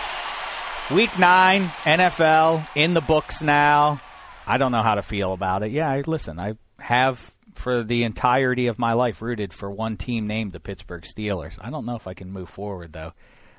[0.90, 4.02] week nine, NFL in the books now.
[4.46, 5.72] I don't know how to feel about it.
[5.72, 10.52] Yeah, listen, I have for the entirety of my life rooted for one team named
[10.52, 11.58] the Pittsburgh Steelers.
[11.60, 13.12] I don't know if I can move forward though.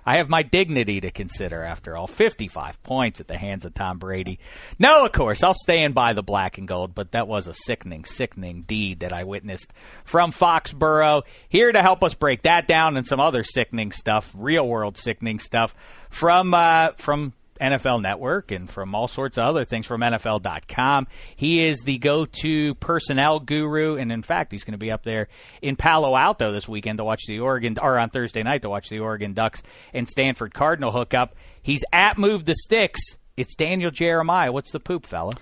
[0.08, 2.08] I have my dignity to consider after all.
[2.08, 4.40] 55 points at the hands of Tom Brady.
[4.80, 8.06] No, of course, I'll stand by the black and gold, but that was a sickening,
[8.06, 9.74] sickening deed that I witnessed
[10.06, 11.24] from Foxborough.
[11.50, 15.40] Here to help us break that down and some other sickening stuff, real world sickening
[15.40, 15.76] stuff
[16.10, 21.08] from uh, from NFL Network and from all sorts of other things from NFL.com.
[21.36, 25.04] He is the go to personnel guru, and in fact, he's going to be up
[25.04, 25.28] there
[25.62, 28.90] in Palo Alto this weekend to watch the Oregon, or on Thursday night to watch
[28.90, 29.64] the Oregon Ducks
[29.94, 31.36] and Stanford Cardinal hook up.
[31.62, 33.00] He's at Move the Sticks.
[33.36, 34.52] It's Daniel Jeremiah.
[34.52, 35.34] What's the poop, fella?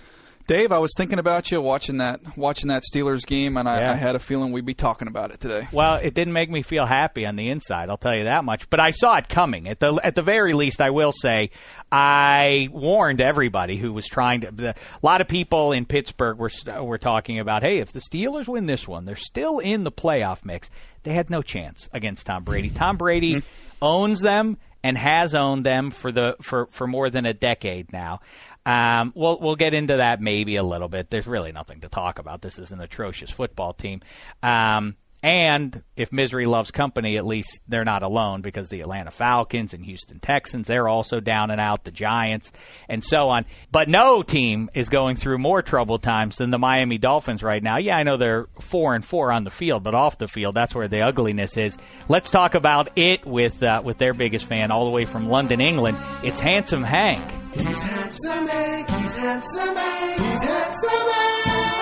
[0.47, 3.91] Dave, I was thinking about you watching that watching that Steelers game, and I, Yeah.
[3.91, 5.67] I had a feeling we'd be talking about it today.
[5.71, 7.89] Well, it didn't make me feel happy on the inside.
[7.89, 8.69] I'll tell you that much.
[8.69, 9.67] But I saw it coming.
[9.67, 11.49] At the at the very least, I will say
[11.91, 14.51] I warned everybody who was trying to.
[14.51, 16.51] The, a lot of people in Pittsburgh were
[16.83, 20.45] were talking about, hey, if the Steelers win this one, they're still in the playoff
[20.45, 20.69] mix.
[21.03, 22.69] They had no chance against Tom Brady.
[22.69, 23.47] Tom Brady mm-hmm.
[23.81, 28.19] owns them and has owned them for the for for more than a decade now.
[28.65, 31.09] Um, we'll we'll get into that maybe a little bit.
[31.09, 32.41] There's really nothing to talk about.
[32.41, 34.01] This is an atrocious football team.
[34.41, 39.73] Um, and if misery loves company, at least they're not alone because the Atlanta Falcons
[39.73, 42.51] and Houston Texans, they're also down and out, the Giants,
[42.87, 43.45] and so on.
[43.71, 47.77] But no team is going through more troubled times than the Miami Dolphins right now.
[47.77, 50.75] Yeah, I know they're four and four on the field, but off the field, that's
[50.75, 51.75] where the ugliness is.
[52.07, 55.59] Let's talk about it with uh, with their biggest fan all the way from London,
[55.59, 55.97] England.
[56.21, 57.25] It's Handsome Hank.
[57.51, 61.74] He's handsome Hank, he's handsome Hank, he's handsome Hank.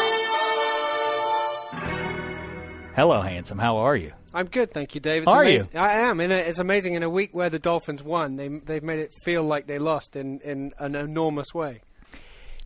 [2.95, 3.57] Hello, Handsome.
[3.57, 4.13] How are you?
[4.35, 5.27] I'm good, thank you, David.
[5.27, 5.75] Are amazing.
[5.75, 6.19] I am.
[6.19, 6.93] In a, it's amazing.
[6.93, 10.15] In a week where the Dolphins won, they they've made it feel like they lost
[10.15, 11.81] in, in an enormous way.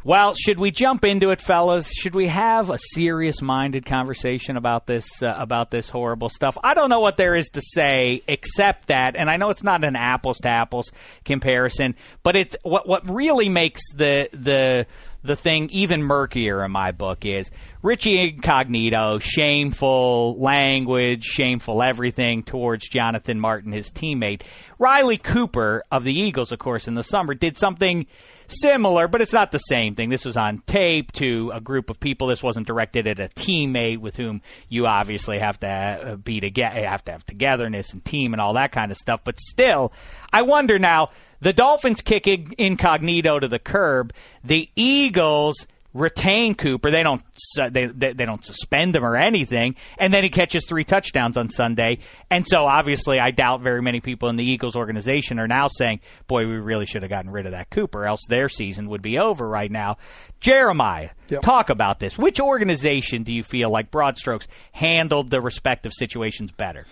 [0.04, 1.92] Well, should we jump into it, fellas?
[1.92, 6.58] Should we have a serious-minded conversation about this uh, about this horrible stuff?
[6.64, 9.84] I don't know what there is to say except that, and I know it's not
[9.84, 10.92] an apples to apples
[11.26, 14.88] comparison, but it's what what really makes the the
[15.24, 22.88] the thing even murkier in my book is Richie Incognito, shameful language, shameful everything towards
[22.88, 24.42] Jonathan Martin, his teammate.
[24.80, 28.08] Riley Cooper of the Eagles, of course, in the summer did something
[28.48, 30.10] similar, but it's not the same thing.
[30.10, 32.28] This was on tape to a group of people.
[32.28, 36.88] This wasn't directed at a teammate with whom you obviously have to uh, be together,
[36.88, 39.24] have to have togetherness and team and all that kind of stuff.
[39.24, 39.94] But still,
[40.32, 41.10] I wonder now.
[41.40, 44.12] The Dolphins kick incognito to the curb.
[44.44, 45.68] The Eagles
[45.98, 46.92] retain Cooper.
[46.92, 47.22] They don't
[47.58, 51.50] they, they, they don't suspend him or anything, and then he catches three touchdowns on
[51.50, 52.00] Sunday.
[52.30, 56.00] And so obviously, I doubt very many people in the Eagles organization are now saying,
[56.28, 59.18] "Boy, we really should have gotten rid of that Cooper, else their season would be
[59.18, 59.98] over right now."
[60.40, 61.42] Jeremiah, yep.
[61.42, 62.18] talk about this.
[62.18, 66.86] Which organization do you feel like broad strokes handled the respective situations better?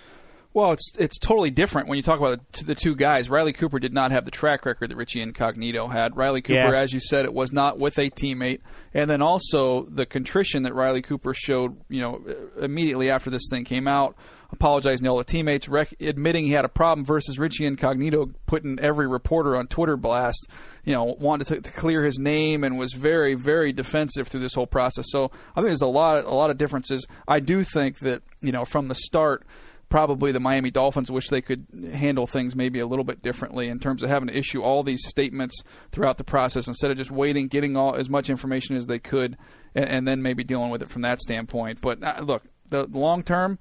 [0.56, 3.30] Well, it's it's totally different when you talk about the two guys.
[3.30, 6.16] Riley Cooper did not have the track record that Richie Incognito had.
[6.16, 6.80] Riley Cooper, yeah.
[6.80, 8.62] as you said, it was not with a teammate,
[8.94, 11.76] and then also the contrition that Riley Cooper showed.
[11.90, 14.16] You know, uh, immediately after this thing came out,
[14.50, 18.80] apologizing to all the teammates, rec- admitting he had a problem, versus Richie Incognito putting
[18.80, 20.48] every reporter on Twitter blast.
[20.86, 24.54] You know, wanted to, to clear his name and was very, very defensive through this
[24.54, 25.08] whole process.
[25.10, 27.06] So I think there's a lot, a lot of differences.
[27.28, 29.46] I do think that you know from the start
[29.90, 33.80] probably the Miami Dolphins wish they could handle things maybe a little bit differently in
[33.80, 35.62] terms of having to issue all these statements
[35.92, 39.38] throughout the process instead of just waiting, getting all as much information as they could,
[39.74, 41.82] and, and then maybe dealing with it from that standpoint.
[41.82, 43.60] But uh, look, the, the long term.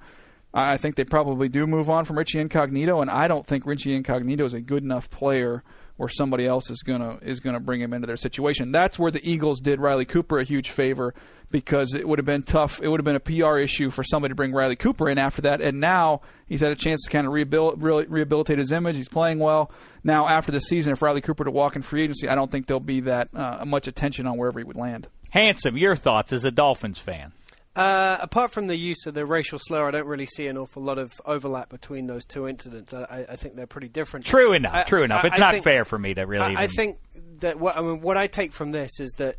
[0.56, 3.92] I think they probably do move on from Richie Incognito, and I don't think Richie
[3.92, 5.64] Incognito is a good enough player
[5.96, 8.72] where somebody else is gonna is gonna bring him into their situation.
[8.72, 11.14] That's where the Eagles did Riley Cooper a huge favor
[11.50, 12.82] because it would have been tough.
[12.82, 15.42] It would have been a PR issue for somebody to bring Riley Cooper in after
[15.42, 15.60] that.
[15.60, 18.96] And now he's had a chance to kind of rehabil- really rehabilitate his image.
[18.96, 19.70] He's playing well.
[20.02, 22.66] Now, after the season, if Riley Cooper to walk in free agency, I don't think
[22.66, 25.06] there'll be that uh, much attention on wherever he would land.
[25.30, 27.32] Handsome, your thoughts as a Dolphins fan?
[27.76, 30.82] Uh, apart from the use of the racial slur, I don't really see an awful
[30.82, 32.94] lot of overlap between those two incidents.
[32.94, 34.26] I, I think they're pretty different.
[34.26, 34.74] True enough.
[34.74, 35.24] I, true enough.
[35.24, 36.54] It's I, not think, fair for me to really.
[36.56, 36.98] I, think
[37.40, 39.36] that what I mean, what I take from this is that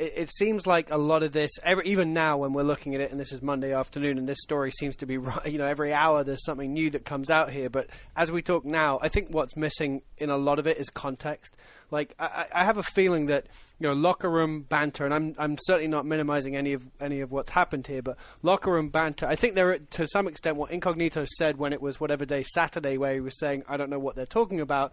[0.00, 3.00] it, it, seems like a lot of this, every, even now when we're looking at
[3.00, 5.14] it, and this is Monday afternoon, and this story seems to be,
[5.44, 7.68] you know, every hour there's something new that comes out here.
[7.68, 10.88] But as we talk now, I think what's missing in a lot of it is
[10.88, 11.54] context.
[11.90, 13.46] Like I, I have a feeling that
[13.78, 17.32] you know locker room banter, and I'm I'm certainly not minimizing any of any of
[17.32, 19.26] what's happened here, but locker room banter.
[19.26, 22.96] I think there to some extent what Incognito said when it was whatever day Saturday,
[22.96, 24.92] where he was saying I don't know what they're talking about.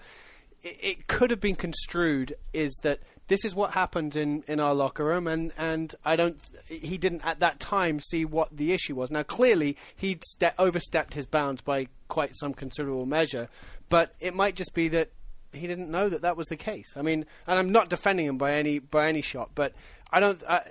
[0.64, 4.74] It, it could have been construed is that this is what happens in, in our
[4.74, 6.38] locker room, and, and I don't.
[6.68, 9.12] He didn't at that time see what the issue was.
[9.12, 13.50] Now, clearly, he'd ste- overstepped his bounds by quite some considerable measure,
[13.90, 15.12] but it might just be that
[15.52, 16.94] he didn't know that that was the case.
[16.96, 19.74] I mean, and I'm not defending him by any by any shot, but
[20.12, 20.42] I don't.
[20.48, 20.62] I,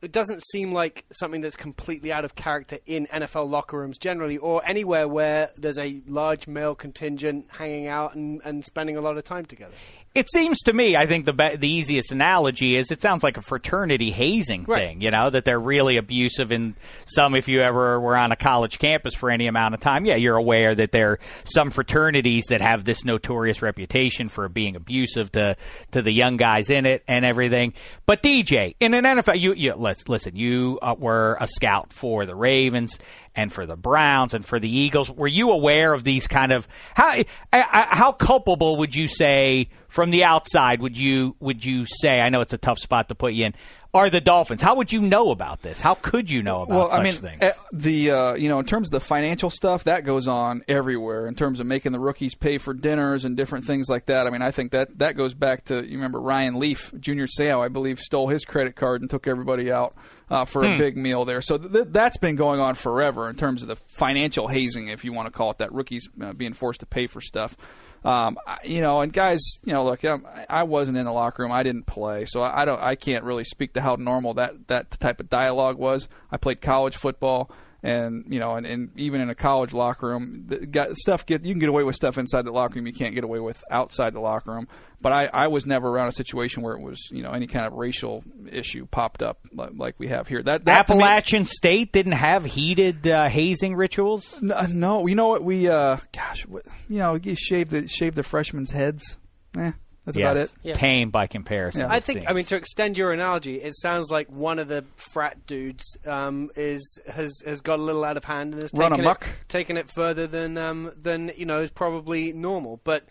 [0.00, 4.38] it doesn't seem like something that's completely out of character in NFL locker rooms generally,
[4.38, 9.16] or anywhere where there's a large male contingent hanging out and, and spending a lot
[9.18, 9.74] of time together.
[10.14, 13.36] It seems to me, I think the be- the easiest analogy is it sounds like
[13.36, 14.88] a fraternity hazing right.
[14.88, 15.00] thing.
[15.00, 16.74] You know that they're really abusive in
[17.04, 17.34] some.
[17.34, 20.36] If you ever were on a college campus for any amount of time, yeah, you're
[20.36, 25.56] aware that there are some fraternities that have this notorious reputation for being abusive to
[25.92, 27.74] to the young guys in it and everything.
[28.06, 30.34] But DJ in an NFL, you, you let's listen.
[30.34, 32.98] You uh, were a scout for the Ravens
[33.38, 35.08] and for the Browns and for the Eagles.
[35.08, 40.24] Were you aware of these kind of how how culpable would you say from the
[40.24, 42.20] outside would you would you say?
[42.20, 43.54] I know it's a tough spot to put you in
[43.94, 44.60] are the Dolphins.
[44.60, 45.80] How would you know about this?
[45.80, 47.38] How could you know about well, such I mean, things?
[47.40, 51.26] Eh, the uh, you know, in terms of the financial stuff, that goes on everywhere.
[51.26, 54.26] In terms of making the rookies pay for dinners and different things like that.
[54.26, 57.64] I mean, I think that that goes back to you remember Ryan Leaf, Junior Seau,
[57.64, 59.94] I believe, stole his credit card and took everybody out
[60.30, 60.74] uh, for hmm.
[60.74, 61.40] a big meal there.
[61.40, 65.12] So th- that's been going on forever in terms of the financial hazing, if you
[65.12, 65.72] want to call it that.
[65.72, 67.56] Rookies uh, being forced to pay for stuff.
[68.04, 71.52] Um, you know, and guys, you know, look, I'm, I wasn't in the locker room.
[71.52, 72.80] I didn't play, so I don't.
[72.80, 76.08] I can't really speak to how normal that that type of dialogue was.
[76.30, 77.50] I played college football
[77.82, 81.52] and you know, and, and even in a college locker room, got stuff get you
[81.52, 84.14] can get away with stuff inside the locker room you can't get away with outside
[84.14, 84.66] the locker room.
[85.00, 87.66] But I, I was never around a situation where it was you know any kind
[87.66, 90.42] of racial issue popped up like, like we have here.
[90.42, 94.42] That, that Appalachian me, State didn't have heated uh, hazing rituals.
[94.42, 98.16] No, no, you know what we uh, gosh, what, you know, you shave the shave
[98.16, 99.18] the freshmen's heads.
[99.56, 99.72] Eh,
[100.08, 100.30] that's yes.
[100.30, 100.52] about it.
[100.62, 100.72] Yeah.
[100.74, 101.82] Tame by comparison.
[101.82, 101.92] Yeah.
[101.92, 102.24] I think.
[102.26, 106.48] I mean, to extend your analogy, it sounds like one of the frat dudes um,
[106.56, 109.26] is has has got a little out of hand and has Run taken amok.
[109.26, 112.80] it, taken it further than um, than you know is probably normal.
[112.84, 113.04] But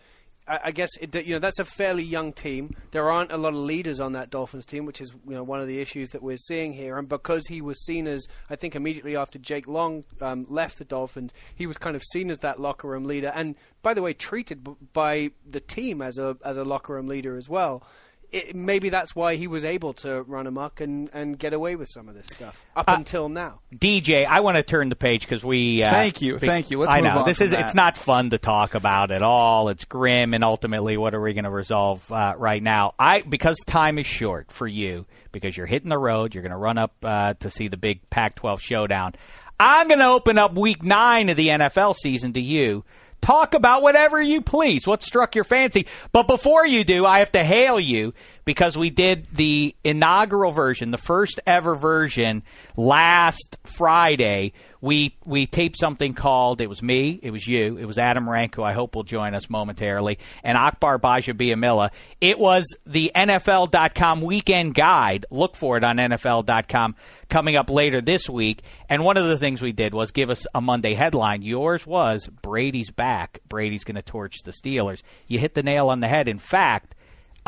[0.48, 2.76] I, guess it, you know that's a fairly young team.
[2.92, 5.60] There aren't a lot of leaders on that Dolphins team, which is you know one
[5.60, 6.98] of the issues that we're seeing here.
[6.98, 10.86] And because he was seen as, I think, immediately after Jake Long um, left the
[10.86, 13.32] Dolphins, he was kind of seen as that locker room leader.
[13.36, 17.36] And by the way, treated by the team as a as a locker room leader
[17.36, 17.84] as well
[18.32, 21.88] it, maybe that's why he was able to run amok and, and get away with
[21.94, 23.60] some of this stuff up Uh, until now.
[23.74, 25.82] DJ, I want to turn the page because we.
[25.84, 26.80] Uh, Thank you, be- thank you.
[26.80, 27.62] Let's I move know on this is that.
[27.62, 29.70] it's not fun to talk about at all.
[29.70, 32.94] It's grim, and ultimately, what are we going to resolve uh, right now?
[33.00, 36.34] I because time is short for you because you're hitting the road.
[36.36, 39.14] You're going to run up uh, to see the big Pac-12 showdown.
[39.60, 42.84] I'm going to open up Week Nine of the NFL season to you.
[43.22, 44.88] Talk about whatever you please.
[44.88, 45.88] What struck your fancy?
[46.12, 48.14] But before you do, I have to hail you
[48.48, 52.44] because we did the inaugural version, the first ever version
[52.78, 54.54] last Friday.
[54.80, 58.56] We we taped something called it was me, it was you, it was Adam Rank,
[58.56, 61.90] who I hope will join us momentarily, and Akbar Gbaja-Biamila.
[62.22, 65.26] It was the NFL.com weekend guide.
[65.30, 66.96] Look for it on NFL.com
[67.28, 68.62] coming up later this week.
[68.88, 71.42] And one of the things we did was give us a Monday headline.
[71.42, 73.42] Yours was Brady's back.
[73.50, 75.02] Brady's going to torch the Steelers.
[75.28, 76.30] You hit the nail on the head.
[76.30, 76.96] In fact,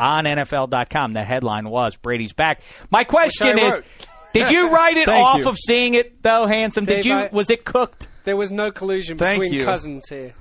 [0.00, 2.62] on NFL.com, the headline was Brady's back.
[2.90, 3.84] My question is, wrote.
[4.34, 5.48] did you write it off you.
[5.48, 6.84] of seeing it though, handsome?
[6.84, 7.14] Did Dave, you?
[7.14, 8.08] I- Was it cooked?
[8.24, 9.64] There was no collusion Thank between you.
[9.64, 10.34] cousins here.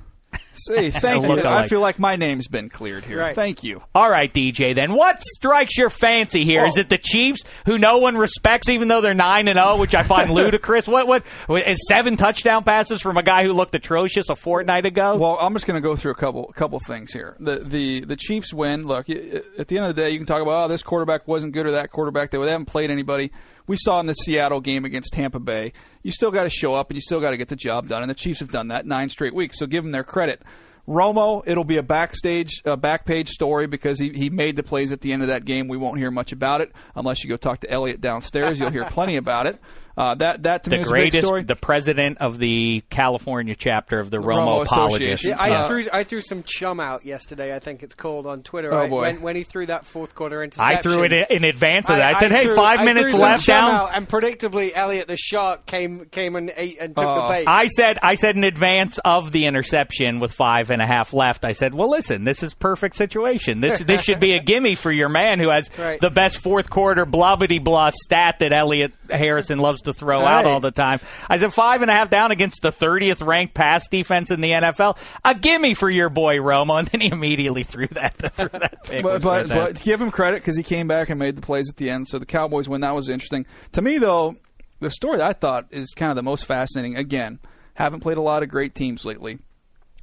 [0.68, 1.42] See, thank you.
[1.48, 3.20] I feel like my name's been cleared here.
[3.20, 3.36] Right.
[3.36, 3.82] Thank you.
[3.96, 4.76] All right, DJ.
[4.76, 6.66] Then what strikes your fancy here?
[6.66, 6.82] Is Oh.
[6.82, 10.04] it the Chiefs, who no one respects, even though they're nine and zero, which I
[10.04, 10.88] find ludicrous?
[10.88, 11.08] What?
[11.08, 11.24] What?
[11.50, 15.16] Is seven touchdown passes from a guy who looked atrocious a fortnight ago?
[15.18, 17.36] Well, I'm just going to go through a couple couple things here.
[17.40, 18.86] The the the Chiefs win.
[18.86, 21.54] Look, at the end of the day, you can talk about oh this quarterback wasn't
[21.54, 22.32] good or that quarterback.
[22.32, 23.32] They haven't played anybody.
[23.70, 25.74] We saw in the Seattle game against Tampa Bay.
[26.02, 28.02] You still got to show up and you still got to get the job done.
[28.02, 29.60] And the Chiefs have done that nine straight weeks.
[29.60, 30.42] So give them their credit.
[30.88, 34.92] Romo, it'll be a backstage, uh, back page story because he, he made the plays
[34.92, 35.68] at the end of that game.
[35.68, 38.60] We won't hear much about it unless you go talk to Elliot downstairs.
[38.60, 39.60] You'll hear plenty about it.
[40.00, 41.44] Uh, that that to me the was a big greatest, story.
[41.44, 45.26] the president of the California chapter of the Romo Romo, Apologists.
[45.26, 45.30] Association.
[45.32, 47.54] Yeah, I Uh, threw I threw some chum out yesterday.
[47.54, 48.74] I think it's called on Twitter.
[48.74, 48.90] Oh, right?
[48.90, 49.02] boy.
[49.02, 51.98] When, when he threw that fourth quarter interception, I threw it in, in advance of
[51.98, 52.16] that.
[52.16, 54.72] I, said, "Hey, threw- five I minutes threw some left chum down." out, and predictably,
[54.74, 57.28] Elliot the shark came came and ate and took the Oh.
[57.28, 57.44] bait.
[57.46, 61.44] I said, I said in advance of the interception with five and a half left.
[61.44, 63.60] I said, "Well, listen, this is perfect situation.
[63.60, 66.00] This this should be a gimme for your man who has Right.
[66.00, 70.46] the best fourth quarter blobbity blah stat that Elliot Harrison loves to throw out Right.
[70.46, 73.88] all the time." I said five and a half down against the thirtieth ranked pass
[73.88, 74.98] defense in the NFL.
[75.26, 79.04] A gimme for your boy Romo, and then he immediately threw that threw that pick.
[79.04, 81.78] but but, but give him credit because he came back and made the plays at
[81.78, 82.08] the end.
[82.08, 82.82] So the Cowboys win.
[82.82, 84.36] That was interesting to me, though.
[84.82, 86.96] The story I thought is kind of the most fascinating.
[86.96, 87.40] Again,
[87.74, 89.40] haven't played a lot of great teams lately.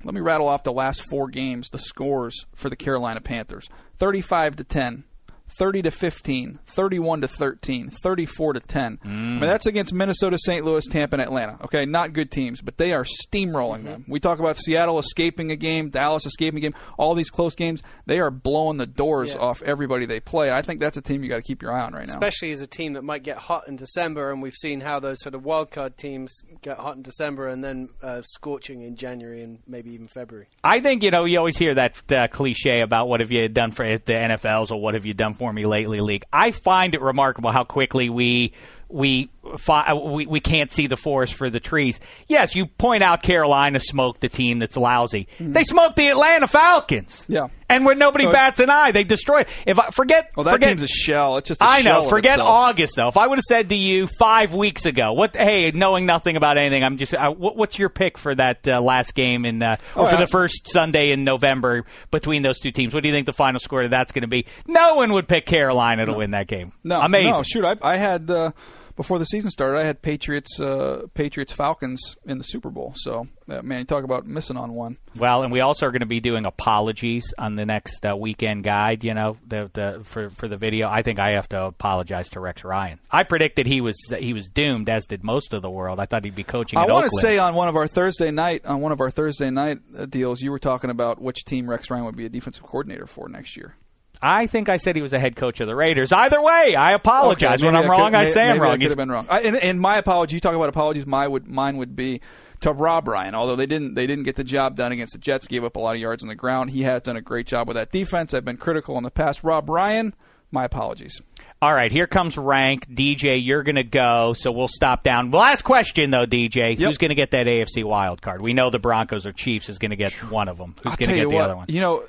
[0.04, 4.54] Let me rattle off the last four games, the scores for the Carolina Panthers: thirty-five
[4.56, 5.04] to ten.
[5.48, 8.98] 30 to 15, 31 to 13, 34 to 10.
[9.02, 10.64] I mean, that's against Minnesota, St.
[10.64, 11.58] Louis, Tampa, and Atlanta.
[11.64, 14.04] Okay, not good teams, but they are steamrolling them.
[14.08, 17.82] We talk about Seattle escaping a game, Dallas escaping a game, all these close games.
[18.06, 19.40] They are blowing the doors Yeah.
[19.40, 20.52] off everybody they play.
[20.52, 22.12] I think that's a team you got to keep your eye on right now.
[22.14, 25.22] especially as a team that might get hot in December, and we've seen how those
[25.22, 29.42] sort of wild card teams get hot in December and then uh, scorching in January
[29.42, 30.48] and maybe even February.
[30.62, 33.70] I think you know you always hear that uh, cliche about what have you done
[33.70, 36.24] for the NFLs or what have you done for me lately, league.
[36.32, 38.52] I find it remarkable how quickly we
[38.88, 42.00] we fi- we we can't see the forest for the trees.
[42.28, 45.28] Yes, you point out Carolina smoked the team that's lousy.
[45.40, 47.22] They smoked the Atlanta Falcons.
[47.22, 47.32] Mm-hmm.
[47.32, 47.48] Yeah.
[47.68, 49.40] and when nobody So- bats an eye, they destroy.
[49.40, 49.48] it.
[49.66, 51.36] If I forget, well, that forget, team's a shell.
[51.38, 52.08] It's just a I shell I know.
[52.10, 52.48] Forget itself.
[52.48, 53.08] August though.
[53.08, 55.34] If I would have said to you five weeks ago, what?
[55.36, 57.14] Hey, knowing nothing about anything, I'm just.
[57.14, 60.14] Uh, what, what's your pick for that uh, last game in, uh, or Oh, for
[60.14, 60.20] yeah.
[60.20, 62.94] the first Sunday in November between those two teams?
[62.94, 64.46] What do you think the final score of that's going to be?
[64.66, 66.72] No one would pick Carolina to win that game.
[66.84, 67.30] No, amazing.
[67.30, 68.52] No, shoot, I, I had uh,
[68.96, 72.94] before the season started, I had Patriots, uh, Patriots Falcons in the Super Bowl.
[72.96, 74.96] So, uh, man, you talk about missing on one.
[75.16, 78.64] Well, and we also are going to be doing apologies on the next uh, weekend
[78.64, 79.04] guide.
[79.04, 80.88] You know, the, the, for for the video.
[80.88, 82.98] I think I have to apologize to Rex Ryan.
[83.10, 86.00] I predicted he was he was doomed, as did most of the world.
[86.00, 86.78] I thought he'd be coaching.
[86.78, 89.50] I want to say on one of our Thursday night on one of our Thursday
[89.50, 92.64] night uh, deals, you were talking about which team Rex Ryan would be a defensive
[92.64, 93.76] coordinator for next year.
[94.22, 96.12] I think I said he was a head coach of the Raiders.
[96.12, 97.60] Either way, I apologize.
[97.60, 98.72] Okay, when I'm I wrong, could- I may- say I'm wrong.
[98.72, 99.26] I could have been wrong.
[99.28, 100.36] I, and, and my apology.
[100.36, 101.06] You talk about apologies.
[101.06, 102.20] My would mine would be
[102.60, 103.34] to Rob Ryan.
[103.34, 105.80] Although they didn't they didn't get the job done against the Jets, gave up a
[105.80, 106.70] lot of yards on the ground.
[106.70, 108.32] He has done a great job with that defense.
[108.34, 109.44] I've been critical in the past.
[109.44, 110.14] Rob Ryan,
[110.50, 111.20] my apologies.
[111.62, 112.86] All right, here comes rank.
[112.86, 115.30] DJ, you're going to go, so we'll stop down.
[115.30, 116.78] Last question, though, DJ.
[116.78, 116.86] Yep.
[116.86, 118.42] Who's going to get that AFC wild card?
[118.42, 120.74] We know the Broncos or Chiefs is going to get one of them.
[120.84, 121.66] Who's going to get the what, other one?
[121.70, 122.04] You know,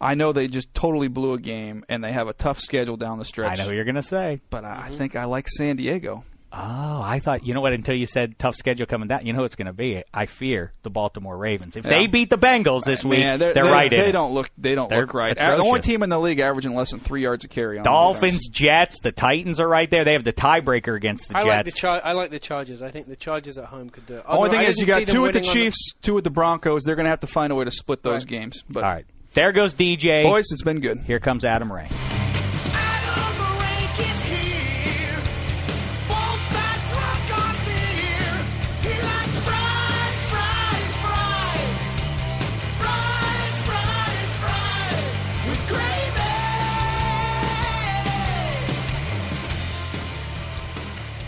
[0.00, 3.18] I know they just totally blew a game, and they have a tough schedule down
[3.18, 3.58] the stretch.
[3.58, 4.40] I know who you're going to say.
[4.50, 6.24] but I I think I like San Diego.
[6.58, 7.74] Oh, I thought you know what?
[7.74, 10.02] Until you said tough schedule coming down, you know who it's going to be.
[10.14, 11.76] I fear the Baltimore Ravens.
[11.76, 11.90] If Yeah.
[11.90, 14.12] they beat the Bengals this week, Man, they're, they, right They it.
[14.12, 14.48] don't look.
[14.56, 15.32] They don't They're look right.
[15.32, 15.58] atrocious.
[15.60, 17.76] The only team in the league averaging less than three yards a carry.
[17.78, 18.48] On Dolphins, defense.
[18.48, 20.04] Jets, the Titans are right there.
[20.04, 21.48] They have the tiebreaker against the I Jets.
[21.56, 22.80] like the Char- I like the Chargers.
[22.80, 24.24] I think the Chargers at home could do it.
[24.26, 26.30] Only thing I is, you got two with the winning on Chiefs, two with the
[26.30, 26.84] Broncos.
[26.84, 28.26] They're going to have to find a way to split those Right.
[28.28, 28.62] games.
[28.70, 29.04] But All right,
[29.36, 30.24] there goes DJ.
[30.24, 30.98] boys, it's been good.
[31.00, 31.92] Here comes Adam Rank.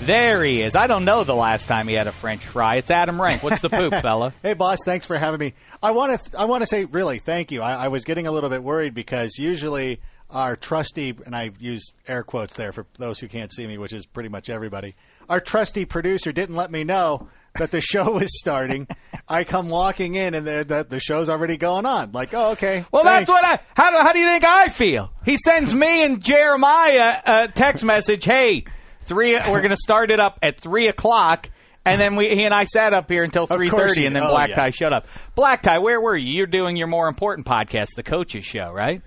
[0.09, 0.75] There he is.
[0.75, 2.77] I don't know the last time he had a French fry.
[2.77, 3.43] It's Adam Rank.
[3.43, 4.33] What's the poop, fella?
[4.43, 5.53] Hey, boss, thanks for having me.
[5.83, 7.61] I want to I want to say really thank you.
[7.61, 10.01] I, I was getting a little bit worried because usually
[10.31, 13.93] our trusty and I use air quotes there for those who can't see me, which
[13.93, 14.95] is pretty much everybody.
[15.29, 18.89] Our trusty producer didn't let me know that the show was starting.
[19.29, 22.13] I come walking in and the, the, the show's already going on.
[22.13, 22.87] Like, oh, okay.
[22.91, 23.29] Well, thanks.
[23.29, 23.61] that's what I.
[23.75, 25.13] How do, how do you think I feel?
[25.27, 28.25] He sends me and Jeremiah a text message.
[28.25, 28.65] Hey,
[29.09, 29.33] three.
[29.49, 31.51] We're going to start it up at three o'clock.
[31.85, 34.15] And then we, he and I sat up here until three course thirty, you and
[34.17, 34.23] then.
[34.25, 34.57] Oh, Black yeah.
[34.57, 35.07] Tie showed up.
[35.35, 36.31] Black Tie, where were you?
[36.35, 39.01] You're doing your more important podcast, the Coaches Show, right?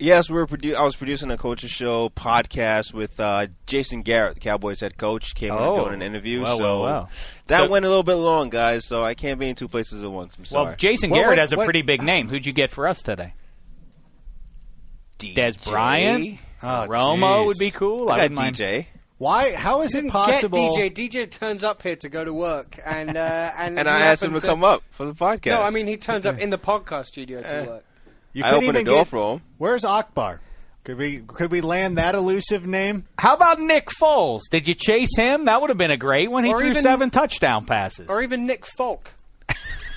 [0.00, 4.34] Yes, we were produ- I was producing a coaches show podcast with uh, Jason Garrett,
[4.34, 5.74] the Cowboys head coach, came on Oh.
[5.74, 6.42] and doing an interview.
[6.42, 7.10] Well, so well, well.
[7.46, 8.84] that So- went a little bit long, guys.
[8.88, 10.36] So I can't be in two places at once.
[10.36, 10.64] I'm sorry.
[10.66, 12.28] Well, Jason Well, Garrett what- has a what- pretty big name.
[12.28, 13.34] Who'd you get for us today?
[15.20, 15.34] DJ.
[15.36, 17.46] Dez Bryant, Oh, Romo jeez.
[17.46, 18.08] would be cool.
[18.10, 18.86] I wouldn't got mind- DJ,
[19.18, 19.54] Why?
[19.54, 20.76] How is it possible?
[20.76, 21.10] Get DJ.
[21.10, 24.30] DJ turns up here to go to work, and uh, and and I asked him
[24.30, 25.46] to, happened come up for the podcast.
[25.50, 27.62] No, I mean he turns up in the podcast studio to Eh.
[27.66, 27.84] work.
[28.32, 29.42] You I couldn't opened the door get- for him.
[29.58, 30.40] Where's Akbar?
[30.82, 33.06] Could we could we land that elusive name?
[33.18, 34.40] How about Nick Foles?
[34.50, 35.44] Did you chase him?
[35.46, 36.44] That would have been a great one.
[36.44, 38.06] He Or threw even- seven touchdown passes.
[38.10, 39.12] Or even Nick Folk.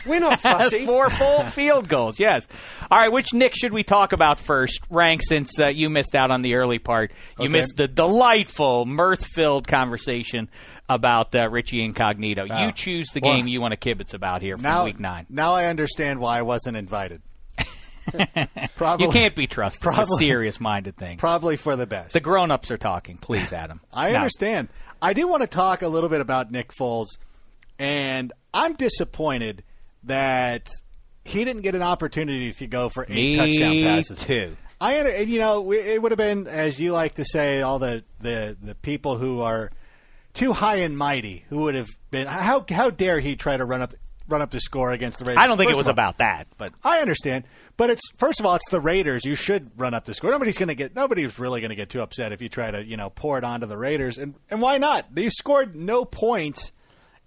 [0.08, 0.86] We're not fussy.
[0.86, 2.48] Four full field goals, yes.
[2.90, 4.80] All right, which Nick should we talk about first?
[4.90, 7.12] Rank, since uh, you missed out on the early part.
[7.38, 7.52] You Okay.
[7.52, 10.50] missed the delightful, mirth-filled conversation
[10.90, 12.44] about uh, Richie Incognito.
[12.46, 15.26] You choose the Well, game you want to kibitz about here from Now, week nine.
[15.30, 17.22] now I understand why I wasn't invited.
[18.76, 21.20] probably, You can't be trusted with Probably- serious-minded things.
[21.20, 22.14] Probably for the best.
[22.14, 23.18] The grown-ups are talking.
[23.18, 23.82] Please, Adam.
[23.94, 24.70] I understand.
[25.02, 27.08] I do want to talk a little bit about Nick Foles,
[27.78, 29.64] and I'm disappointed
[30.08, 30.68] that
[31.24, 34.24] he didn't get an opportunity to go for eight Me touchdown passes.
[34.24, 34.58] too.
[34.80, 38.04] I and you know it would have been as you like to say all the
[38.20, 39.72] the the people who are
[40.34, 43.82] too high and mighty who would have been how how dare he try to run
[43.82, 43.94] up
[44.28, 45.42] run up the score against the Raiders?
[45.44, 48.40] I don't think First it was all, about that, but I understand, but it's first
[48.40, 49.26] of all, it's the Raiders.
[49.26, 50.32] You should run up the score.
[50.32, 50.96] Nobody's going to get.
[50.96, 53.44] Nobody's really going to get too upset if you try to, you know, pour it
[53.44, 54.18] onto the Raiders.
[54.18, 55.14] And and why not?
[55.14, 56.72] They scored no points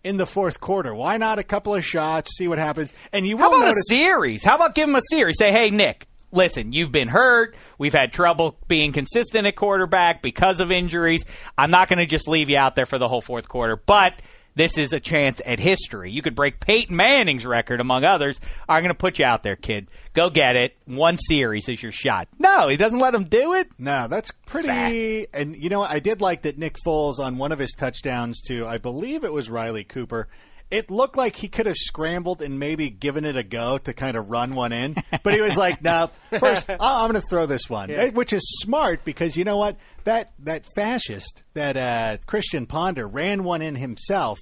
[0.02, 0.94] in the fourth quarter.
[0.94, 2.36] Why not a couple of shots?
[2.36, 2.92] See what happens.
[3.12, 3.90] And you will How about notice.
[3.90, 4.44] a series?
[4.44, 5.36] How about give him a series?
[5.38, 7.54] Say, hey, Nick, listen, you've been hurt.
[7.78, 11.24] We've had trouble being consistent at quarterback because of injuries.
[11.58, 14.14] I'm not going to just leave you out there for the whole fourth quarter, but
[14.60, 16.10] this is a chance at history.
[16.10, 18.38] You could break Peyton Manning's record, among others.
[18.68, 19.88] I'm going to put you out there, kid.
[20.12, 20.76] Go get it.
[20.84, 22.28] One series is your shot.
[22.38, 23.68] No, he doesn't let him do it.
[23.78, 25.26] no, that's pretty.
[25.32, 25.80] And you know.
[25.82, 29.32] I did like that Nick Foles on one of his touchdowns to, I believe it
[29.32, 30.28] was Riley Cooper.
[30.70, 34.14] It looked like he could have scrambled and maybe given it a go to kind
[34.16, 34.94] of run one in,
[35.24, 38.42] but he was like, "No, first I'm going to throw this one," Eh, which is
[38.60, 43.74] smart because you know what that that fascist that uh, Christian Ponder ran one in
[43.74, 44.38] himself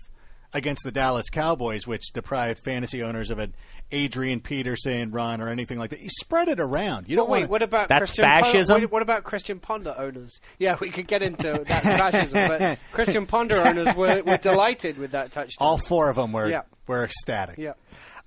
[0.52, 3.54] against the Dallas Cowboys, which deprived fantasy owners of an
[3.90, 5.98] Adrian Peterson run or anything like that.
[5.98, 7.08] He spread it around.
[7.08, 8.80] You don't But wait, want what about That's Christian Ponder- fascism?
[8.82, 10.40] what, what about Christian Ponder owners?
[10.58, 15.12] Yeah, we could get into that fascism, but Christian Ponder owners were, were delighted with
[15.12, 15.56] that touchdown.
[15.66, 16.62] all four of them were Yeah.
[16.87, 17.56] were ecstatic.
[17.58, 17.72] yeah.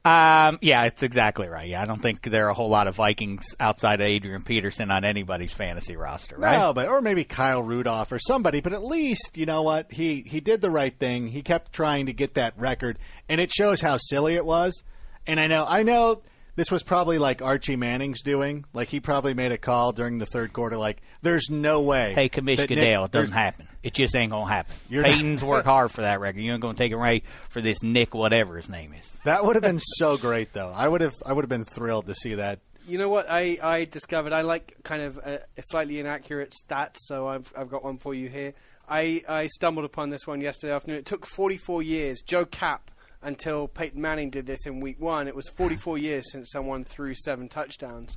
[0.03, 1.67] Um, yeah, it's exactly right.
[1.69, 4.89] Yeah, I don't think there are a whole lot of Vikings outside of Adrian Peterson
[4.89, 6.57] on anybody's fantasy roster, right?
[6.57, 8.61] No, but or maybe Kyle Rudolph or somebody.
[8.61, 11.27] But at least you know what he he did the right thing.
[11.27, 12.97] He kept trying to get that record,
[13.29, 14.83] and it shows how silly it was.
[15.27, 16.23] And I know I know
[16.55, 18.65] this was probably like Archie Manning's doing.
[18.73, 20.77] Like he probably made a call during the third quarter.
[20.77, 22.13] Like there's no way.
[22.13, 23.67] Hey, Commish that Goodell, it doesn't happen.
[23.83, 24.75] It just ain't gonna happen.
[24.89, 26.41] You're not- worked hard for that record.
[26.41, 29.17] You ain't gonna take it away for this Nick, whatever his name is.
[29.23, 30.69] That would have been so great, though.
[30.69, 32.59] I would have I would have been thrilled to see that.
[32.87, 34.33] You know what I, I discovered?
[34.33, 38.13] I like kind of a, a slightly inaccurate stats, so I've, I've got one for
[38.15, 38.53] you here.
[38.89, 40.97] I, I stumbled upon this one yesterday afternoon.
[40.97, 42.21] It took 44 years.
[42.25, 42.89] Joe Kapp
[43.21, 45.27] until Peyton Manning did this in week one.
[45.27, 48.15] It was 44 years since someone threw seven touchdowns.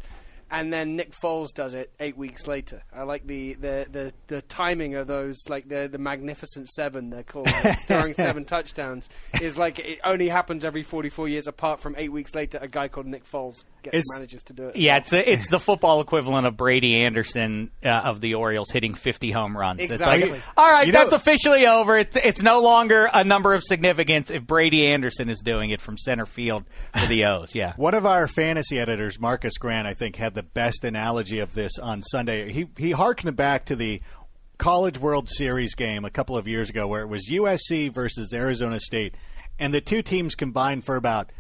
[0.55, 2.83] And then Nick Foles does it eight weeks later.
[2.95, 7.11] I like the, the, the, the timing of those, like the the Magnificent Seven.
[7.11, 7.49] They're called
[7.87, 9.09] throwing seven touchdowns
[9.41, 11.47] is like it only happens every forty four years.
[11.47, 14.69] Apart from eight weeks later, a guy called Nick Foles gets Is- manages to do
[14.69, 14.77] it.
[14.77, 18.95] Yeah, it's a, it's the football equivalent of Brady Anderson uh, of the Orioles hitting
[18.95, 19.81] 50 home runs.
[19.81, 20.23] Exactly.
[20.23, 21.99] It's like, all right, You know- that's officially over.
[21.99, 25.99] It's, it's no longer a number of significance if Brady Anderson is doing it from
[25.99, 26.65] center field
[26.99, 27.55] for the O's.
[27.55, 27.75] Yeah.
[27.77, 31.79] One of our fantasy editors, Marcas Grant, I think, had the best analogy of this
[31.79, 32.53] on Sunday.
[32.53, 34.01] He he harkened back to the
[34.59, 38.79] College World Series game a couple of years ago, where it was USC versus Arizona
[38.79, 39.17] State,
[39.59, 41.31] and the two teams combined for about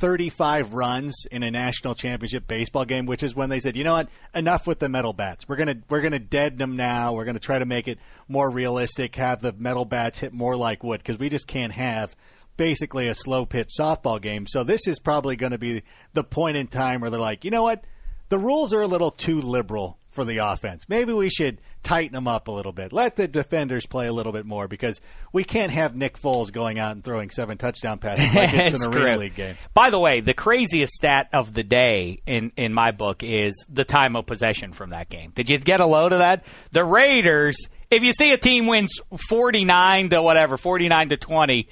[0.00, 3.94] 35 runs in a national championship baseball game, which is when they said, you know
[3.94, 5.48] what, enough with the metal bats.
[5.48, 7.12] We're gonna we're gonna deaden them now.
[7.12, 7.98] We're gonna try to make it
[8.28, 12.16] more realistic, have the metal bats hit more like wood because we just can't have
[12.56, 14.46] basically a slow pitch softball game.
[14.46, 17.50] So this is probably going to be the point in time where they're like, you
[17.50, 17.84] know what,
[18.32, 20.88] the rules are a little too liberal for the offense.
[20.88, 22.90] Maybe we should tighten them up a little bit.
[22.90, 25.02] Let the defenders play a little bit more because
[25.34, 28.84] we can't have Nick Foles going out and throwing seven touchdown passes like it's, It's
[28.86, 29.16] an arena true.
[29.18, 29.56] league game.
[29.74, 33.84] By the way, the craziest stat of the day in, in my book is the
[33.84, 35.32] time of possession from that game.
[35.34, 36.46] Did you get a load of that?
[36.70, 37.58] The Raiders,
[37.90, 41.68] if you see a team wins 49 to whatever, 49 to 20,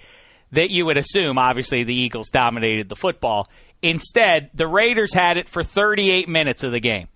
[0.53, 3.49] that you would assume, obviously, the Eagles dominated the football.
[3.83, 7.09] Instead, the Raiders had it for 38 minutes of the game.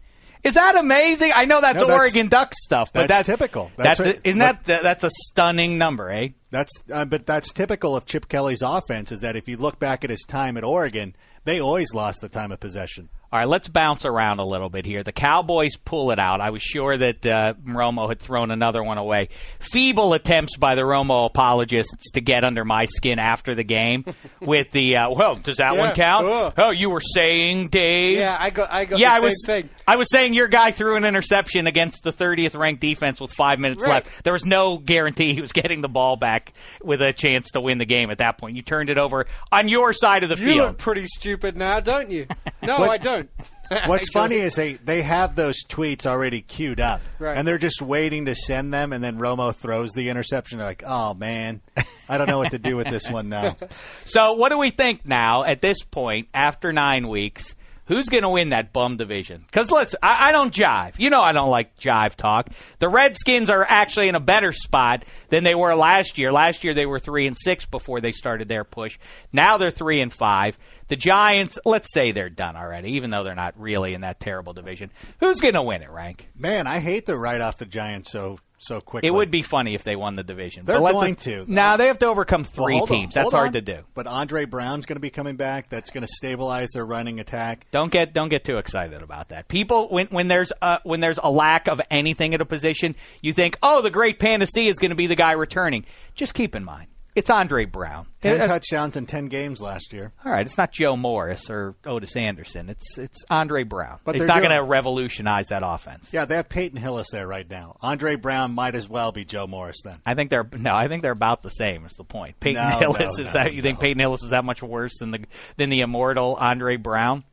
[0.43, 1.33] Is that amazing?
[1.35, 3.73] I know that's No, that's- Oregon Ducks stuff, but that's that's, typical.
[3.77, 6.29] That's, That's a, isn't that that's a stunning number, eh?
[6.51, 9.11] That's uh, but that's typical of Chip Kelly's offense.
[9.11, 12.29] Is that if you look back at his time at Oregon, they always lost the
[12.29, 13.09] time of possession.
[13.35, 15.03] All right, let's bounce around a little bit here.
[15.03, 16.41] The Cowboys pull it out.
[16.41, 19.29] I was sure that uh, Romo had thrown another one away.
[19.59, 24.05] Feeble attempts by the Romo apologists to get under my skin after the game
[24.41, 26.27] with the, uh, well, does that Yeah, one count?
[26.29, 26.53] cool.
[26.65, 28.19] Oh, you were saying, Dave?
[28.19, 29.43] Yeah, I got I got yeah, the I same was.
[29.45, 29.69] thing.
[29.89, 33.59] I was saying your guy threw an interception against the 30th ranked defense with five
[33.59, 34.05] minutes Right.
[34.07, 34.23] left.
[34.23, 36.53] There was no guarantee he was getting the ball back
[36.85, 38.55] with a chance to win the game at that point.
[38.55, 40.57] You turned it over on your side of the You field.
[40.57, 42.29] You look pretty stupid now, don't you?
[42.63, 43.24] No, I don't.
[43.87, 47.37] What's funny is they, they have those tweets already queued up, Right.
[47.37, 50.59] and they're just waiting to send them, and then Romo throws the interception.
[50.59, 51.61] They're like, "Oh man,
[52.09, 53.57] I don't know what to do with this one now."
[54.05, 57.57] So, what do we think now at this point, after nine weeks?
[57.87, 59.43] Who's going to win that bum division?
[59.45, 60.99] Because let's, I, I don't jive.
[60.99, 62.49] You know, I don't like jive talk.
[62.79, 66.33] The Redskins are actually in a better spot than they were last year.
[66.33, 68.99] Last year they were three and six before they started their push.
[69.33, 70.59] Now they're three and five.
[70.89, 74.55] The Giants, let's say they're done already, even though they're not really in that terrible
[74.55, 74.91] division.
[75.21, 76.29] Who's going to win it, Rank?
[76.35, 79.07] Man, I hate to write off the Giants so so quickly.
[79.07, 80.65] It would be funny if they won the division.
[80.65, 81.45] They're but going just- to.
[81.47, 83.15] Now they have to overcome Well, three on, teams.
[83.15, 83.53] That's hard on.
[83.55, 83.79] to do.
[83.95, 85.69] But Andre Brown's going to be coming back.
[85.69, 87.67] That's going to stabilize their running attack.
[87.71, 89.49] Don't get don't get too excited about that.
[89.49, 93.33] People when when there's a, when there's a lack of anything at a position, you
[93.33, 96.65] think, "Oh, the great panacea is going to be the guy returning." Just keep in
[96.65, 98.07] mind, it's Andre Brown.
[98.21, 100.13] Ten Uh, touchdowns in ten games last year.
[100.25, 102.69] all right, it's not Joe Morris or Ottis Anderson.
[102.69, 103.99] It's it's Andre Brown.
[104.05, 106.11] But it's not going to revolutionize that offense.
[106.13, 107.77] Yeah, they have Peyton Hillis there right now.
[107.81, 109.97] Andre Brown might as well be Joe Morris then.
[110.05, 110.75] I think they're no.
[110.75, 111.85] I think they're about the same.
[111.85, 112.41] Is the point?
[112.41, 113.79] Peyton No, Hillis no, is no, that you think.
[113.81, 115.25] Peyton Hillis was that much worse than the
[115.57, 117.25] than the immortal Andre Brown?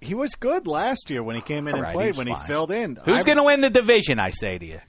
[0.00, 2.70] He was good last year when he came in and played he's when he filled
[2.70, 2.96] in.
[3.04, 4.18] Who's going to win the division?
[4.18, 4.80] I say to you.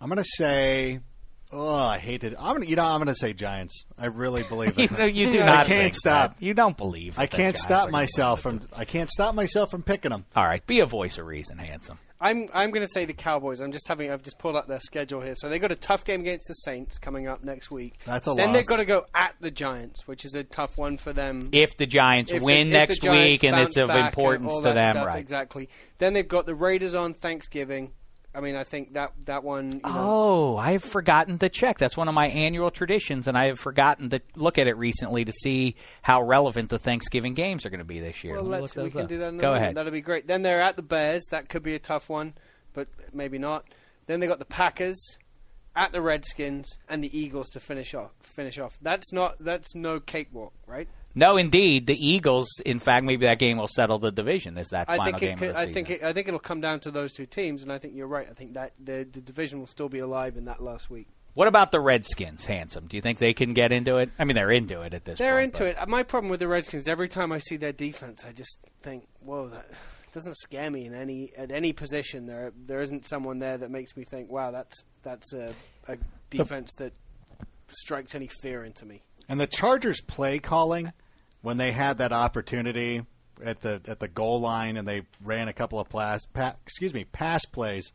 [0.00, 0.98] I'm going to say.
[1.56, 2.34] Oh, I hate it.
[2.36, 3.84] I'm gonna, you know, I'm going to say Giants.
[3.96, 4.98] I really believe You, it.
[4.98, 5.66] know, you do I not.
[5.66, 6.34] can't think stop.
[6.38, 6.42] that.
[6.44, 7.16] You don't believe.
[7.16, 8.56] I that the can't Giants stop myself from.
[8.56, 8.64] it.
[8.76, 10.24] I can't stop myself from picking them.
[10.34, 11.98] All right, be a voice of reason, handsome.
[12.20, 13.60] I'm I'm going to say the Cowboys.
[13.60, 15.34] I'm just having I've just pulled up their schedule here.
[15.36, 17.98] So they got a tough game against the Saints coming up next week.
[18.06, 18.56] That's a then loss.
[18.56, 21.50] they've got to go at the Giants, which is a tough one for them.
[21.52, 24.52] If the Giants If win the next Giants week and it's of back and importance
[24.52, 25.18] all to that them, stuff, right?
[25.18, 25.68] Exactly.
[25.98, 27.92] Then they've got the Raiders on Thanksgiving.
[28.34, 29.70] I mean, I think that that one.
[29.72, 31.78] You know, Oh, I have forgotten to check.
[31.78, 35.24] That's one of my annual traditions, and I have forgotten to look at it recently
[35.24, 38.34] to see how relevant the Thanksgiving games are going to be this year.
[38.34, 39.08] well, Let let's, we can up.
[39.08, 39.28] do that.
[39.28, 39.62] In a Go moment.
[39.62, 39.76] ahead.
[39.76, 40.26] That'll be great.
[40.26, 41.22] Then they're at the Bears.
[41.30, 42.34] That could be a tough one,
[42.72, 43.66] but maybe not.
[44.06, 44.98] Then they got the Packers,
[45.76, 48.10] at the Redskins, and the Eagles to finish off.
[48.20, 48.76] Finish off.
[48.82, 49.36] That's not.
[49.38, 50.88] That's no cakewalk, right?
[51.14, 52.48] No, indeed, the Eagles.
[52.66, 54.58] In fact, maybe that game will settle the division.
[54.58, 55.74] Is that I final think game it of could, the I season?
[55.74, 58.08] think it, I think it'll come down to those two teams, and I think you're
[58.08, 58.26] right.
[58.28, 61.08] I think that the the division will still be alive in that last week.
[61.34, 62.86] What about the Redskins, handsome?
[62.86, 64.10] Do you think they can get into it?
[64.20, 65.18] I mean, they're into it at this point.
[65.18, 65.60] They're point.
[65.60, 65.88] into it.
[65.88, 69.48] My problem with the Redskins, every time I see their defense, I just think, whoa,
[69.48, 69.66] that
[70.12, 72.26] doesn't scare me in any at any position.
[72.26, 75.52] There there isn't someone there that makes me think, wow, that's that's a,
[75.88, 75.96] a
[76.30, 76.92] defense that
[77.68, 79.02] strikes any fear into me.
[79.28, 80.92] And the Chargers play calling
[81.44, 83.02] when they had that opportunity
[83.44, 86.94] at the at the goal line and they ran a couple of pass, pa- excuse
[86.94, 87.92] me pass plays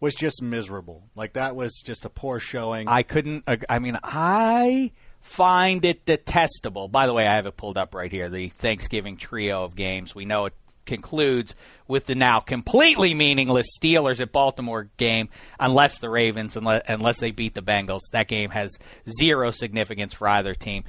[0.00, 1.04] was just miserable.
[1.14, 2.88] Like that was just a poor showing.
[2.88, 3.44] I couldn't.
[3.68, 6.88] I mean, I find it detestable.
[6.88, 8.30] By the way, I have it pulled up right here.
[8.30, 10.14] The Thanksgiving trio of games.
[10.14, 10.54] We know it
[10.86, 11.54] concludes
[11.86, 15.28] with the now completely meaningless Steelers at Baltimore game,
[15.60, 18.00] unless the Ravens, unless, unless they beat the Bengals.
[18.12, 18.78] That game has
[19.20, 20.84] zero significance for either team.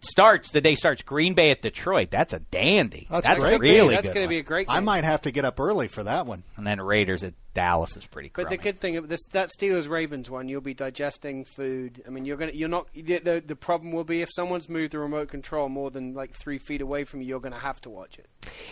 [0.00, 2.10] Starts the day starts Green Bay at Detroit.
[2.10, 3.08] That's a dandy.
[3.10, 3.90] That's That's, a great really game.
[3.90, 4.68] That's going to be a great.
[4.70, 6.44] I might have to get up early for that one.
[6.56, 8.28] And then Raiders at Dallas is pretty.
[8.28, 8.44] Cool.
[8.44, 12.02] But the good thing of this that Steelers Ravens one, you'll be digesting food.
[12.06, 14.92] I mean, you're gonna you're not the, the the problem will be if someone's moved
[14.92, 17.90] the remote control more than like three feet away from you, you're gonna have to
[17.90, 18.26] watch it.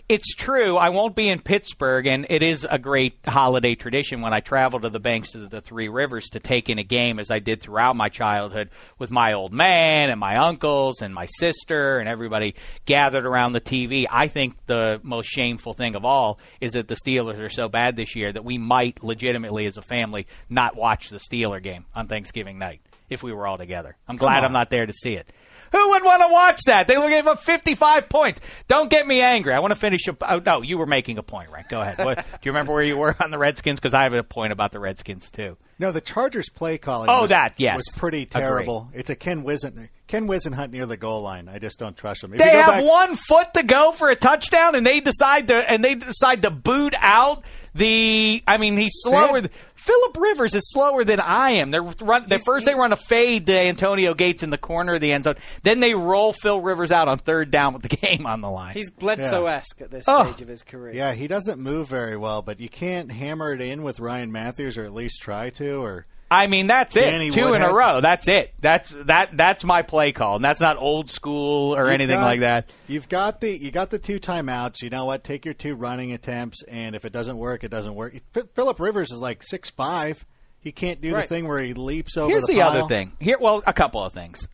[0.08, 0.76] It's true.
[0.76, 4.80] I won't be in Pittsburgh, and it is a great holiday tradition when I travel
[4.80, 7.60] to the banks of the Three Rivers to take in a game, as I did
[7.60, 12.54] throughout my childhood with my old man and my uncles and my sister and everybody
[12.84, 14.06] gathered around the TV.
[14.10, 17.96] I think the most shameful thing of all is that the Steelers are so bad
[17.96, 22.08] this year that we might legitimately, as a family, not watch the Steeler game on
[22.08, 23.96] Thanksgiving night if we were all together.
[24.08, 25.28] I'm glad I'm not there to see it.
[25.72, 26.86] Who would want to watch that?
[26.86, 28.40] They gave up 55 points.
[28.68, 29.52] Don't get me angry.
[29.52, 30.06] I want to finish.
[30.08, 31.68] A, oh, no, you were making a point, right?
[31.68, 31.98] Go ahead.
[31.98, 33.80] What, do you remember where you were on the Redskins?
[33.80, 35.56] Because I have a point about the Redskins too.
[35.78, 37.10] No, the Chargers play calling.
[37.10, 37.76] Oh, was, that, yes.
[37.76, 38.88] was pretty terrible.
[38.94, 41.48] It's a Ken Wizen Ken Whisenhunt near the goal line.
[41.48, 42.32] I just don't trust him.
[42.32, 45.54] If They have back- one foot to go for a touchdown, and they decide to
[45.54, 48.42] and they decide to boot out the.
[48.46, 49.42] I mean, he's slower.
[49.86, 51.70] Philip Rivers is slower than I am.
[51.70, 52.26] They're run.
[52.28, 55.24] They first they run a fade to Antonio Gates in the corner of the end
[55.24, 55.36] zone.
[55.62, 58.74] Then they roll Phil Rivers out on third down with the game on the line.
[58.74, 60.24] He's Bledsoe-esque at this Oh.
[60.32, 60.92] stage of his career.
[60.92, 64.76] Yeah, he doesn't move very well, but you can't hammer it in with Ryan Mathews,
[64.76, 65.76] or at least try to.
[65.84, 67.02] Or I mean, that's it.
[67.10, 68.00] Danny Two in a row.
[68.00, 68.52] That's it.
[68.60, 69.36] That's that.
[69.36, 72.68] That's my play call, and that's not old school or You've anything got- like that.
[72.88, 74.82] You've got the you got the two timeouts.
[74.82, 75.22] You know what?
[75.22, 78.16] Take your two running attempts, and if it doesn't work, it doesn't work.
[78.34, 80.24] F- Philip Rivers is like six five.
[80.58, 81.28] He can't do Right.
[81.28, 82.70] the thing where he leaps over Here's the, the, pile.
[82.70, 83.12] other thing.
[83.20, 84.48] Here, well, a couple of things.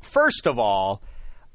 [0.00, 1.02] First of all,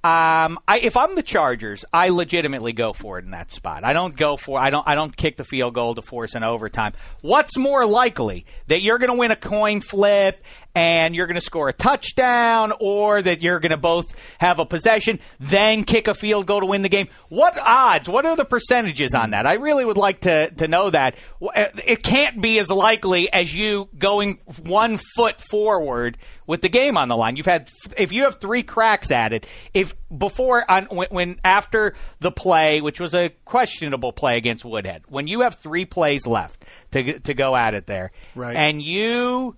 [0.03, 3.83] um, I, if I'm the Chargers, I legitimately go for it in that spot.
[3.83, 4.59] I don't go for.
[4.59, 4.87] I don't.
[4.87, 6.93] I don't kick the field goal to force an overtime.
[7.21, 10.43] What's more likely that you're going to win a coin flip
[10.75, 14.65] and you're going to score a touchdown, or that you're going to both have a
[14.65, 17.07] possession, then kick a field goal to win the game?
[17.29, 18.07] What odds?
[18.07, 19.45] What are the percentages on that?
[19.45, 21.15] I really would like to to know that.
[21.41, 26.97] Uh, it can't be as likely as you going one foot forward with the game
[26.97, 27.35] on the line.
[27.35, 29.45] You've had if you have three cracks at it.
[29.73, 35.03] If before on when, when after the play, which was a questionable play against Woodhead,
[35.09, 38.55] when you have three plays left to to go at it there, Right.
[38.55, 39.55] and you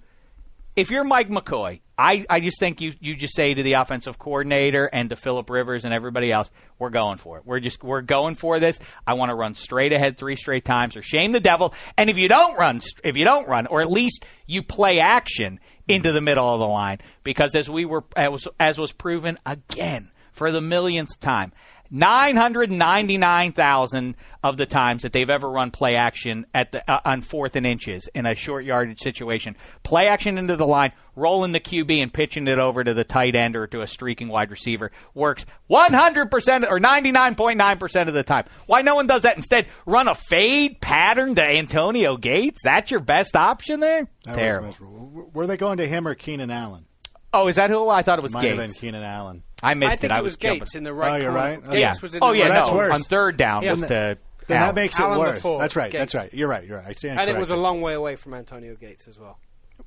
[0.75, 4.17] if you're Mike McCoy, I, I just think you, you just say to the offensive
[4.17, 7.45] coordinator and to Philip Rivers and everybody else, we're going for it.
[7.45, 8.79] We're just we're going for this.
[9.05, 11.73] I want to run straight ahead three straight times or shame the devil.
[11.97, 15.59] And if you don't run, if you don't run, or at least you play action
[15.87, 20.09] into the middle of the line, because as we were as, as was proven again
[20.31, 21.53] for the millionth time.
[21.93, 27.55] 999,000 of the times that they've ever run play action at the uh, on fourth
[27.55, 29.55] and inches in a short yardage situation.
[29.83, 33.35] Play action into the line, rolling the QB and pitching it over to the tight
[33.35, 38.45] end or to a streaking wide receiver works 100% or 99.9% of the time.
[38.65, 39.67] Why no one does that instead?
[39.85, 42.61] Run a fade pattern to Antonio Gates?
[42.63, 44.07] That's your best option there?
[44.25, 45.29] That Terrible.
[45.31, 46.87] Were they going to him or Keenan Allen?
[47.31, 47.87] Oh, is that who?
[47.89, 49.43] I thought it was Might have been Keenan Allen.
[49.63, 50.15] I missed I think it.
[50.15, 50.59] it, I was, jumping.
[50.59, 51.11] Gates in the right.
[51.13, 51.43] Oh, you're corner.
[51.49, 51.63] right?
[51.63, 51.93] Gates Yeah.
[52.01, 52.43] was in Oh the yeah.
[52.43, 52.75] right That's no.
[52.75, 52.93] worse.
[52.95, 53.71] On third down Yeah.
[53.71, 54.75] was Then to Then Allen.
[54.75, 55.35] that makes Allen it worse.
[55.35, 55.91] before That's right.
[55.91, 55.99] Gates.
[56.13, 56.33] That's right.
[56.33, 56.65] You're right.
[56.67, 56.87] You're right.
[56.87, 59.39] I stand And it was a long way away from Antonio Gates as well.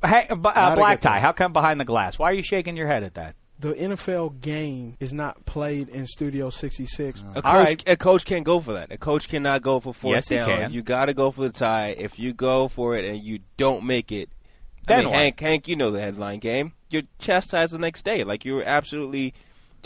[0.04, 1.20] Hey, uh, uh, black tie.
[1.20, 2.18] How come behind the glass?
[2.18, 3.36] Why are you shaking your head at that?
[3.58, 7.20] The NFL game is not played in Studio 66.
[7.20, 7.82] A coach, All right.
[7.88, 8.92] a coach can't go for that.
[8.92, 10.72] A coach cannot go for fourth Yes, he can.
[10.72, 11.94] You got to go for the tie.
[11.96, 14.28] If you go for it and you don't make it,
[14.86, 15.12] Then I mean.
[15.14, 16.72] Hank, Hank, you know the headline game.
[16.90, 18.24] You're chastised the next day.
[18.24, 19.32] Like you're absolutely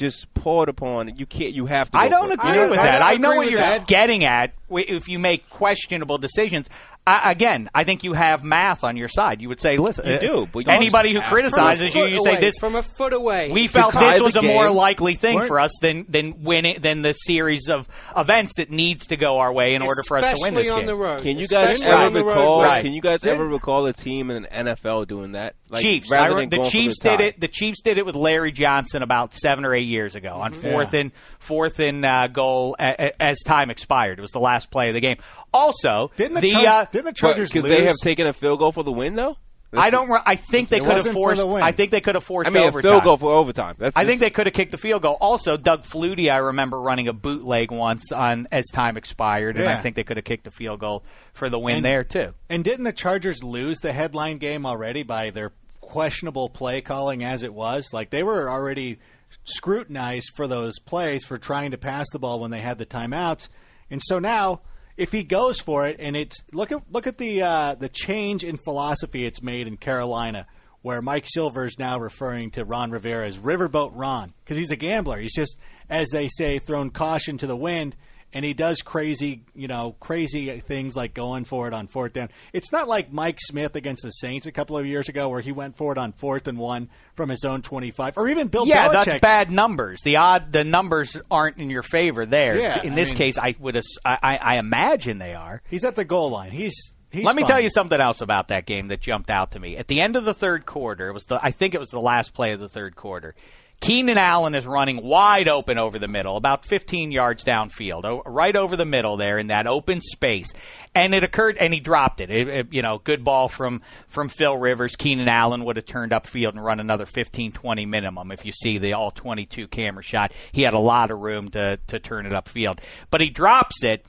[0.01, 1.17] just poured upon.
[1.17, 1.55] You can't.
[1.55, 1.99] You have to.
[1.99, 2.39] I don't for it.
[2.41, 3.03] agree I don't- with I that.
[3.03, 3.87] I know what you're that.
[3.87, 4.53] getting at.
[4.71, 6.69] If you make questionable decisions,
[7.07, 9.41] I, again, I think you have math on your side.
[9.43, 12.33] You would say, listen, You uh, do, but you anybody who criticizes you, you say
[12.33, 12.55] away, this.
[12.59, 13.51] from a foot away.
[13.51, 17.13] We felt this was a more likely thing for us than than winning than the
[17.15, 20.55] series of events that needs to go our way in order for us to win
[20.55, 20.87] this on game.
[20.87, 21.21] the road.
[21.21, 22.63] Can you guys Especially ever recall?
[22.63, 22.83] Right.
[22.85, 25.55] Can you guys ever recall a team in the NFL doing that?
[25.71, 26.13] Like, Chiefs.
[26.13, 27.41] I the Chiefs the did it.
[27.41, 30.93] The Chiefs did it with Larry Johnson about seven or eight years ago on fourth
[30.95, 34.19] and fourth and uh, goal a- a- as time expired.
[34.19, 35.19] It was the last play of the game.
[35.53, 38.59] Also, Didn't the, the Char- uh, didn't the Chargers could they have taken a field
[38.59, 39.37] goal for the win though?
[39.73, 40.11] I don't.
[40.27, 41.47] I think they could have wasn't for forced.
[41.63, 42.91] I think they could have forced I mean, a overtime.
[42.91, 43.77] field goal for overtime.
[43.79, 45.17] That's I just- think they could have kicked the field goal.
[45.21, 49.81] Also, Doug Flutie, I remember running a bootleg once on as time expired, and I
[49.81, 51.05] think they could have kicked the field goal
[51.35, 52.33] for the win And- there too.
[52.49, 55.53] And didn't the Chargers lose the headline game already by their
[55.91, 57.89] questionable play calling as it was?
[57.93, 58.99] Like they were already
[59.45, 63.49] scrutinized for those plays for trying to pass the ball when they had the timeouts.
[63.91, 64.63] And so now
[64.97, 68.45] if he goes for it and it's look at look at the uh, the change
[68.45, 70.47] in philosophy it's made in Carolina
[70.83, 74.77] where Mike Silver is now referring to Ron Rivera as Riverboat Ron because he's a
[74.77, 75.21] gambler.
[75.21, 77.97] He's just, as they say, thrown caution to the wind,
[78.33, 82.29] and he does crazy, you know, crazy things like going for it on fourth down.
[82.53, 85.53] It's not like Mike Smith against the Saints a couple of years ago where he
[85.53, 88.89] went for it on fourth and one from his own twenty-five, or even Bill yeah,
[88.89, 89.05] Belichick.
[89.05, 90.01] that's bad numbers.
[90.03, 92.57] The odd, the numbers aren't in your favor there.
[92.59, 95.63] Yeah, in I this mean- case, I would, I, I, I imagine they are.
[95.69, 96.51] He's at the goal line.
[96.53, 96.75] He's.
[97.13, 99.77] he's Let me tell you something else about that game that jumped out to me.
[99.77, 102.01] At the end of the third quarter, it was the I think it was the
[102.01, 103.35] last play of the third quarter.
[103.81, 108.77] Keenan Allen is running wide open over the middle, about 15 yards downfield, right over
[108.77, 110.53] the middle there in that open space.
[110.95, 112.31] And it occurred, and he dropped it.
[112.31, 114.97] It- it- you know, good ball from from Phil Rivers.
[114.97, 118.31] Keenan Allen would have turned upfield and run another 15, 20 minimum.
[118.31, 121.79] If you see the all 22 camera shot, he had a lot of room to
[121.87, 124.05] to turn it upfield, but he drops it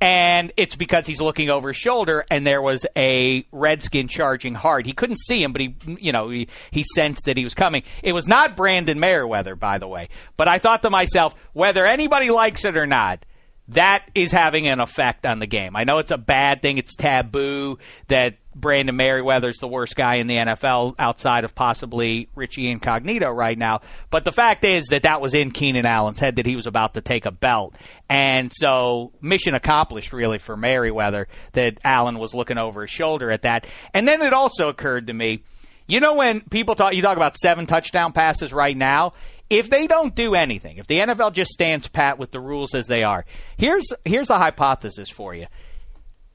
[0.00, 4.86] and it's because he's looking over his shoulder and there was a redskin charging hard.
[4.86, 7.82] He couldn't see him but he you know he, he sensed that he was coming.
[8.02, 10.08] It was not brandon meriweather by the way.
[10.36, 13.24] But i thought to myself whether anybody likes it or not
[13.68, 15.74] that is having an effect on the game.
[15.74, 16.78] I know it's a bad thing.
[16.78, 22.70] It's taboo that Brandon Meriweather's the worst guy in the NFL outside of possibly Richie
[22.70, 23.80] Incognito right now.
[24.10, 26.94] But the fact is that that was in Keenan Allen's head that he was about
[26.94, 27.76] to take a belt.
[28.08, 33.42] And so mission accomplished really for Merriweather that Allen was looking over his shoulder at
[33.42, 33.66] that.
[33.92, 35.42] And then it also occurred to me,
[35.88, 39.12] you know when people talk you talk about seven touchdown passes right now,
[39.48, 42.86] if they don't do anything, if the NFL just stands pat with the rules as
[42.86, 43.24] they are,
[43.56, 45.46] here's here's a hypothesis for you.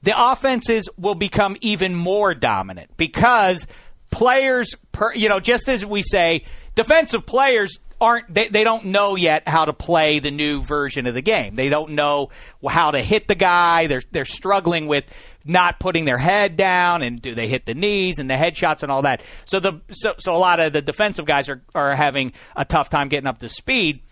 [0.02, 3.66] The offenses will become even more dominant because
[4.10, 6.44] players per, you know, just as we say
[6.74, 11.14] defensive players aren't they, they don't know yet how to play the new version of
[11.14, 11.54] the game.
[11.54, 12.30] They don't know
[12.68, 13.86] how to hit the guy.
[13.86, 15.04] They're they're struggling with
[15.44, 18.92] not putting their head down and do they hit the knees and the headshots and
[18.92, 19.22] all that.
[19.44, 22.88] So the so so a lot of the defensive guys are are having a tough
[22.88, 24.02] time getting up to speed.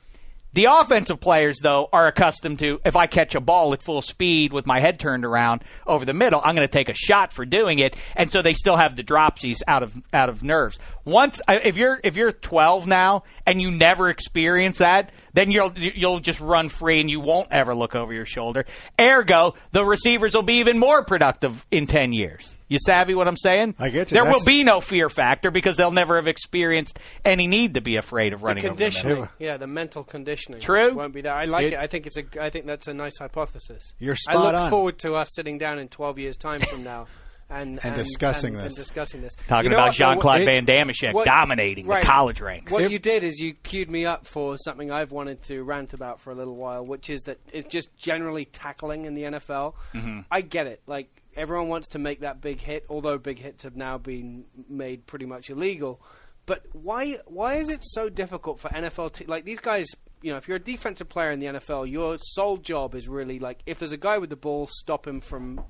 [0.52, 4.52] The offensive players, though, are accustomed to if I catch a ball at full speed
[4.52, 7.44] with my head turned around over the middle, I'm going to take a shot for
[7.44, 10.80] doing it, and so they still have the dropsies out of out of nerves.
[11.04, 15.72] Once, uh, if you're if you're 12 now and you never experience that, then you'll
[15.76, 18.64] you'll just run free and you won't ever look over your shoulder.
[19.00, 22.56] Ergo, the receivers will be even more productive in 10 years.
[22.70, 23.74] You savvy what I'm saying?
[23.78, 24.14] I get you.
[24.14, 27.82] There That's- will be no fear factor because they'll never have experienced any need to
[27.82, 29.00] be afraid of running over the middle.
[29.02, 30.60] conditioning, yeah, the mental conditioning.
[30.60, 30.94] True.
[30.94, 31.34] won't be there.
[31.34, 32.24] I like it, It- I think it's a.
[32.40, 33.92] I think that's a nice hypothesis.
[33.98, 34.70] You're spot I look on.
[34.70, 37.06] forward to us sitting down in 12 years' time from now.
[37.52, 38.76] And, And discussing and- this.
[38.76, 39.34] and discussing this.
[39.48, 40.12] Talking You know about what, though?
[40.12, 42.00] Jean Claude It- Van Damme what- dominating right.
[42.02, 42.70] the college ranks.
[42.70, 46.20] What you did is you queued me up for something I've wanted to rant about
[46.20, 49.74] for a little while, which is that it's just generally tackling in the NFL.
[49.94, 50.26] Mhm.
[50.30, 50.80] I get it.
[50.86, 55.06] Like everyone wants to make that big hit, although big hits have now been made
[55.06, 56.00] pretty much illegal.
[56.46, 59.86] But why why is it so difficult for NFL te- like these guys?
[60.22, 63.38] You know, if you're a defensive player in the NFL, your sole job is really
[63.38, 65.62] like if there's a guy with the ball, stop him from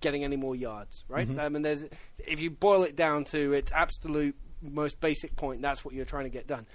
[0.00, 1.28] getting any more yards, right?
[1.28, 1.38] Mhm.
[1.38, 1.84] I mean, there's
[2.18, 6.24] if you boil it down to its absolute most basic point, that's what you're trying
[6.24, 6.66] to get done.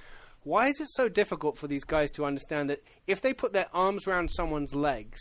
[0.43, 3.67] Why is it so difficult for these guys to understand that if they put their
[3.73, 5.19] arms around someone's legs,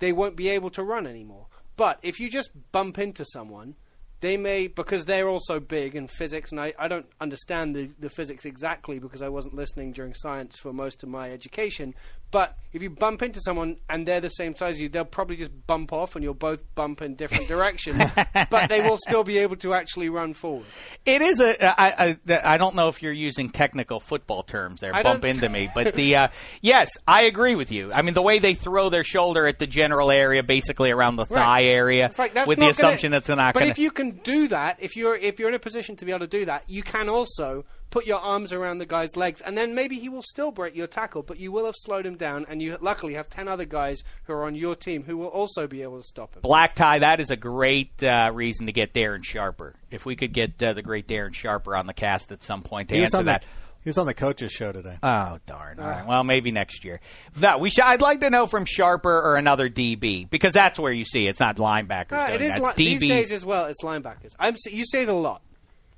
[0.00, 1.46] they won't be able to run anymore?
[1.76, 3.76] But if you just bump into someone,
[4.20, 8.08] they may because they're also big in physics, and I, I don't understand the, the
[8.08, 11.94] physics exactly because I wasn't listening during science for most of my education.
[12.32, 15.36] But if you bump into someone and they're the same size as you, they'll probably
[15.36, 18.02] just bump off, and you'll both bump in different directions.
[18.50, 20.64] but they will still be able to actually run forward.
[21.04, 21.80] It is a.
[21.80, 24.94] I, I, I don't know if you're using technical football terms there.
[24.94, 26.28] I Bump into me, but the uh,
[26.62, 27.92] yes, I agree with you.
[27.92, 31.26] I mean, the way they throw their shoulder at the general area, basically around the
[31.26, 31.38] Right.
[31.38, 33.90] thigh area, It's like, with the not gonna- assumption that's not But going if you
[33.90, 36.46] can do that, if you're if you're in a position to be able to do
[36.46, 40.08] that, you can also put your arms around the guy's legs, and then maybe he
[40.08, 43.14] will still break your tackle, but you will have slowed him down, and you luckily
[43.14, 46.06] have ten other guys who are on your team who will also be able to
[46.06, 46.42] stop him.
[46.42, 49.76] Black tie, that is a great uh, reason to get Darren Sharper.
[49.92, 52.88] If we could get uh, the great Darren Sharper on the cast at some point
[52.88, 53.44] to He answer on the- that.
[53.84, 54.96] He's on the coaches show today.
[55.02, 55.80] Oh darn!
[55.80, 56.06] All right.
[56.06, 57.00] Well, maybe next year.
[57.40, 57.82] No, we should.
[57.82, 61.40] I'd like to know from Sharper or another DB because that's where you see it's
[61.40, 62.12] not linebackers.
[62.12, 62.62] Uh, doing it is that.
[62.62, 63.08] li- It's these DBs.
[63.08, 63.64] days as well.
[63.64, 64.34] It's linebackers.
[64.38, 65.42] I'm you say it a lot.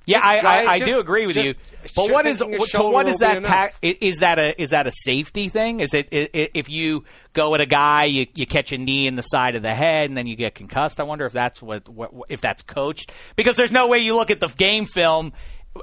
[0.07, 1.55] Yeah, I, I, I just- do agree with you.
[1.97, 2.91] But what is thinking a what- so?
[2.91, 3.43] What is that?
[3.45, 5.81] Ta- is that a is that a safety thing?
[5.81, 9.07] Is it i- i- if you go at a guy, you, you catch a knee
[9.07, 11.01] in the side of the head, and then you get concussed?
[11.01, 14.31] I wonder if that's what, what if that's coached because there's no way you look
[14.31, 15.33] at the game film.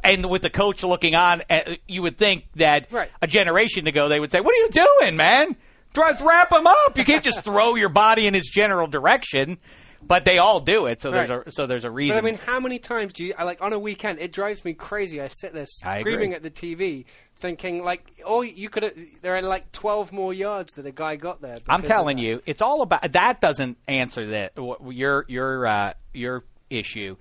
[0.05, 3.09] And with the coach looking on, uh, you would think that Right.
[3.21, 4.69] a generation ago they would say, "What are you
[5.01, 5.57] doing, man?
[5.97, 6.97] Wrap him up.
[6.97, 9.57] You can't just throw your body in his general direction."
[10.01, 12.15] But they all do it, so there's a so there's a reason.
[12.15, 14.19] But I mean, how many times do you I, like on a weekend?
[14.19, 15.21] It drives me crazy.
[15.21, 17.05] I sit there screaming at the TV,
[17.37, 18.93] thinking like, "Oh, you could.
[19.21, 21.57] There are like twelve more yards that a guy got there.
[21.67, 23.41] I'm telling you, it's all about that.
[23.41, 24.53] Doesn't answer that
[24.89, 27.15] your your uh, your issue.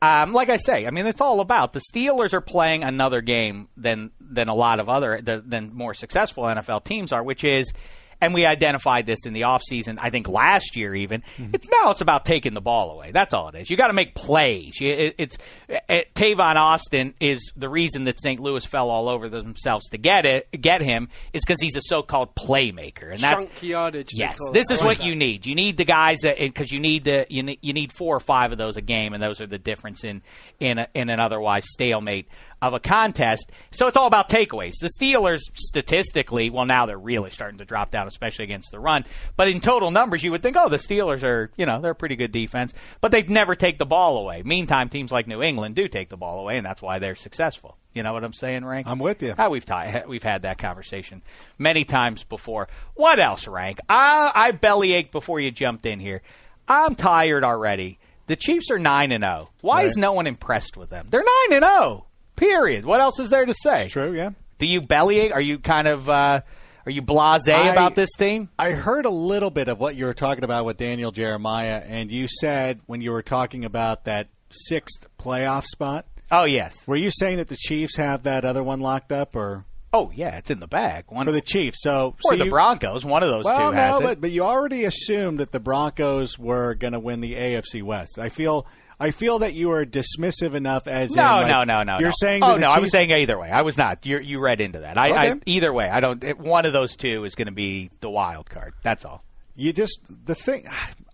[0.00, 3.68] Um, like I say, I mean, it's all about the Steelers are playing another game
[3.76, 7.72] than than a lot of other than more successful NFL teams are, which is.
[8.20, 11.22] And we identified this in the offseason, I think last year even.
[11.52, 13.12] It's now it's about taking the ball away.
[13.12, 13.70] That's all it is.
[13.70, 14.74] You got to make plays.
[14.80, 15.38] It, it's
[15.68, 18.40] it, Tavon Austin is the reason that St.
[18.40, 22.34] Louis fell all over themselves to get it, get him is because he's a so-called
[22.34, 24.10] playmaker, and that's yardage.
[24.12, 25.06] Yes, this is what that.
[25.06, 25.46] you need.
[25.46, 28.20] You need the guys that because you need the you need, you need four or
[28.20, 30.22] five of those a game, and those are the difference in
[30.58, 32.28] in a, in an otherwise stalemate
[32.60, 33.50] of a contest.
[33.70, 34.74] So it's all about takeaways.
[34.80, 39.04] The Steelers statistically, well, now they're really starting to drop down, especially against the run.
[39.36, 41.96] But in total numbers, you would think, oh, the Steelers are you know they're a
[41.96, 44.42] pretty good defense, but they never take the ball away.
[44.42, 47.76] Meantime, teams like New England do take the ball away, and that's why they're successful.
[47.94, 48.86] You know what I'm saying, Rank?
[48.86, 49.34] I'm with you.
[49.36, 51.22] How we've ti- we've had that conversation
[51.58, 52.68] many times before.
[52.94, 53.78] What else, Rank?
[53.88, 56.22] I I belly ached before you jumped in here.
[56.68, 57.98] I'm tired already.
[58.26, 59.48] The Chiefs are nine and zero.
[59.62, 61.06] Why is no one impressed with them?
[61.10, 62.04] They're nine and zero.
[62.38, 62.84] Period.
[62.86, 63.88] What else is there to say?
[63.88, 64.30] True, yeah.
[64.58, 65.32] Do you bellyache?
[65.32, 66.40] Are you kind of uh,
[66.86, 68.48] are you blasé I- about this team?
[68.58, 72.10] I heard a little bit of what you were talking about with Daniel Jeremiah, and
[72.10, 76.74] you said when you were talking about that sixth playoff spot, Oh yes.
[76.86, 80.36] were you saying that the Chiefs have that other one locked up, or Oh yeah,
[80.36, 81.04] it's in the bag.
[81.08, 81.78] One for the Chiefs?
[81.82, 83.04] So, or so the you- Broncos.
[83.04, 84.02] One of those Well, two no, it.
[84.02, 88.18] but but you already assumed that the Broncos were going to win the AFC West.
[88.18, 88.66] I feel
[89.00, 91.98] I feel that you are dismissive enough as No, in, like, no, no, no.
[92.00, 92.14] You're no.
[92.18, 93.50] saying Oh no, I was saying either way.
[93.50, 94.04] I was not.
[94.04, 94.98] You you read into that.
[94.98, 95.88] I, I either way.
[95.88, 96.22] I don't.
[96.24, 98.74] It, one of those two is going to be the wild card.
[98.82, 99.22] That's all.
[99.54, 100.66] you just the thing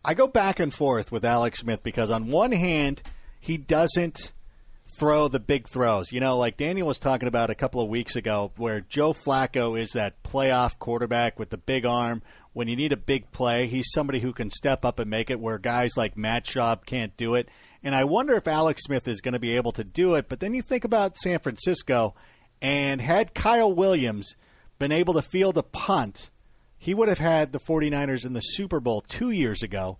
[0.04, 3.02] I go back and forth with Alex Smith because on one hand
[3.38, 4.32] he doesn't
[4.96, 6.12] throw the big throws.
[6.12, 9.78] You know, like Daniel was talking about a couple of weeks ago where Joe Flacco
[9.78, 12.22] is that playoff quarterback with the big arm.
[12.52, 15.40] When you need a big play, he's somebody who can step up and make it
[15.40, 17.48] where guys like Matt Schaub can't do it.
[17.84, 20.28] And I wonder if Alex Smith is going to be able to do it.
[20.28, 22.14] But then you think about San Francisco
[22.62, 24.34] and had Kyle Williams
[24.78, 26.30] been able to field a punt
[26.76, 29.96] he would have had the 49ers in the Super Bowl two years ago.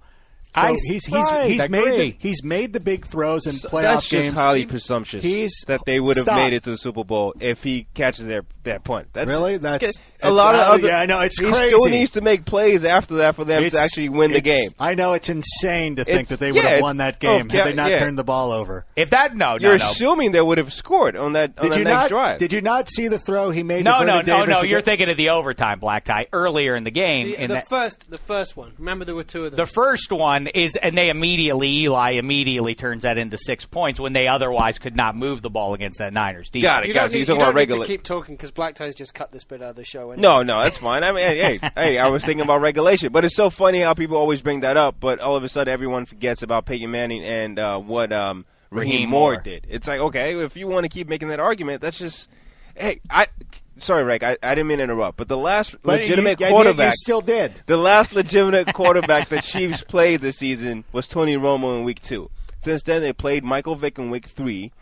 [0.55, 2.11] So I- he's he's right, he's made agree.
[2.13, 4.25] the, he's made the big throws in playoff That's games.
[4.27, 5.25] just highly presumptuous.
[5.25, 6.37] He's- that they would have Stop.
[6.37, 9.09] made it to the Super Bowl if he catches their that punt.
[9.15, 9.57] That's, Really?
[9.57, 9.95] That's-
[10.25, 10.89] a lot of other.
[10.89, 11.69] yeah, I know, it's he crazy.
[11.69, 14.71] still needs to make plays after that for them It's- to actually win the game.
[14.79, 17.19] I know it's insane to think It's- that they would yeah, have won that oh,
[17.21, 17.99] game yeah, had they not yeah.
[18.01, 18.85] turned the ball over.
[18.97, 19.85] If that no You're no no.
[19.91, 22.09] assuming they would have scored on that on Did the you next not?
[22.09, 22.39] drive.
[22.39, 23.85] Did you not see the throw he made?
[23.85, 24.69] No, to no, Vernon no, Davis no.
[24.69, 27.27] You're thinking of the overtime black tie earlier in the game.
[27.29, 28.73] The, in the that- first, the first one.
[28.79, 29.57] Remember, there were two of them.
[29.57, 34.13] The first one is, and they immediately, Eli immediately turns that into six points when
[34.13, 36.65] they otherwise could not move the ball against that Niners defense.
[36.73, 36.89] Got it.
[36.89, 37.13] you Got don't, it.
[37.13, 37.87] Need, you're you talking don't need regular.
[37.87, 40.13] to keep talking because Black Ties just cut this bit out of the show.
[40.17, 41.03] No, no, that's fine.
[41.05, 43.95] I mean, hey, hey, hey, I was thinking about regulation, but it's so funny how
[43.95, 47.23] people always bring that up, but all of a sudden everyone forgets about Peyton Manning
[47.25, 49.41] and uh, what um, Rahim, Rahim Moore Moore.
[49.43, 49.67] did.
[49.69, 52.29] It's like, okay, if you want to keep making that argument, that's just,
[52.77, 53.27] hey, I,
[53.79, 56.93] sorry, Rick, I, I didn't mean to interrupt, but the last But legitimate you, quarterback,
[56.93, 57.53] You still did.
[57.67, 62.31] the last legitimate quarterback the Chiefs played this season was Tony Romo in Week Two.
[62.63, 64.73] Since then, they played Michael Vick in Week Three,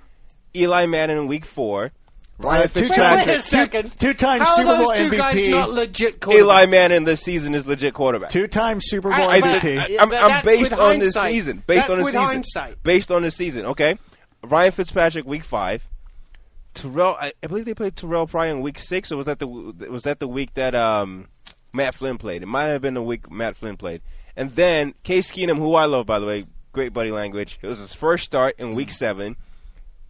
[0.54, 1.92] Eli Manning in Week Four.
[2.38, 3.26] Ryan two Wait, Fitzpatrick.
[3.26, 3.98] wait a second.
[4.00, 5.50] two-time How Super are those Bowl two guys MVP.
[5.50, 6.34] not legit quarterbacks?
[6.38, 8.30] Eli Manning this season is legit quarterback.
[8.30, 9.78] Two-time Super Bowl I, MVP.
[9.78, 11.62] I, Yeah, am I'm based with on this season.
[11.66, 12.20] Based That's on the season.
[12.22, 12.82] hindsight.
[12.82, 13.66] Based on the season.
[13.66, 13.96] Okay.
[14.44, 15.88] Ryan Fitzpatrick, week five.
[16.74, 19.46] Terrell, I, I believe they played Terrell Pryor in week six, or was that the
[19.46, 21.28] was that the week that um,
[21.72, 22.42] Matt Flynn played?
[22.42, 24.00] It might have been the week Matt Flynn played.
[24.36, 27.58] And then Case Keenum, who I love by the way, great buddy language.
[27.62, 29.36] It was his first start in week seven.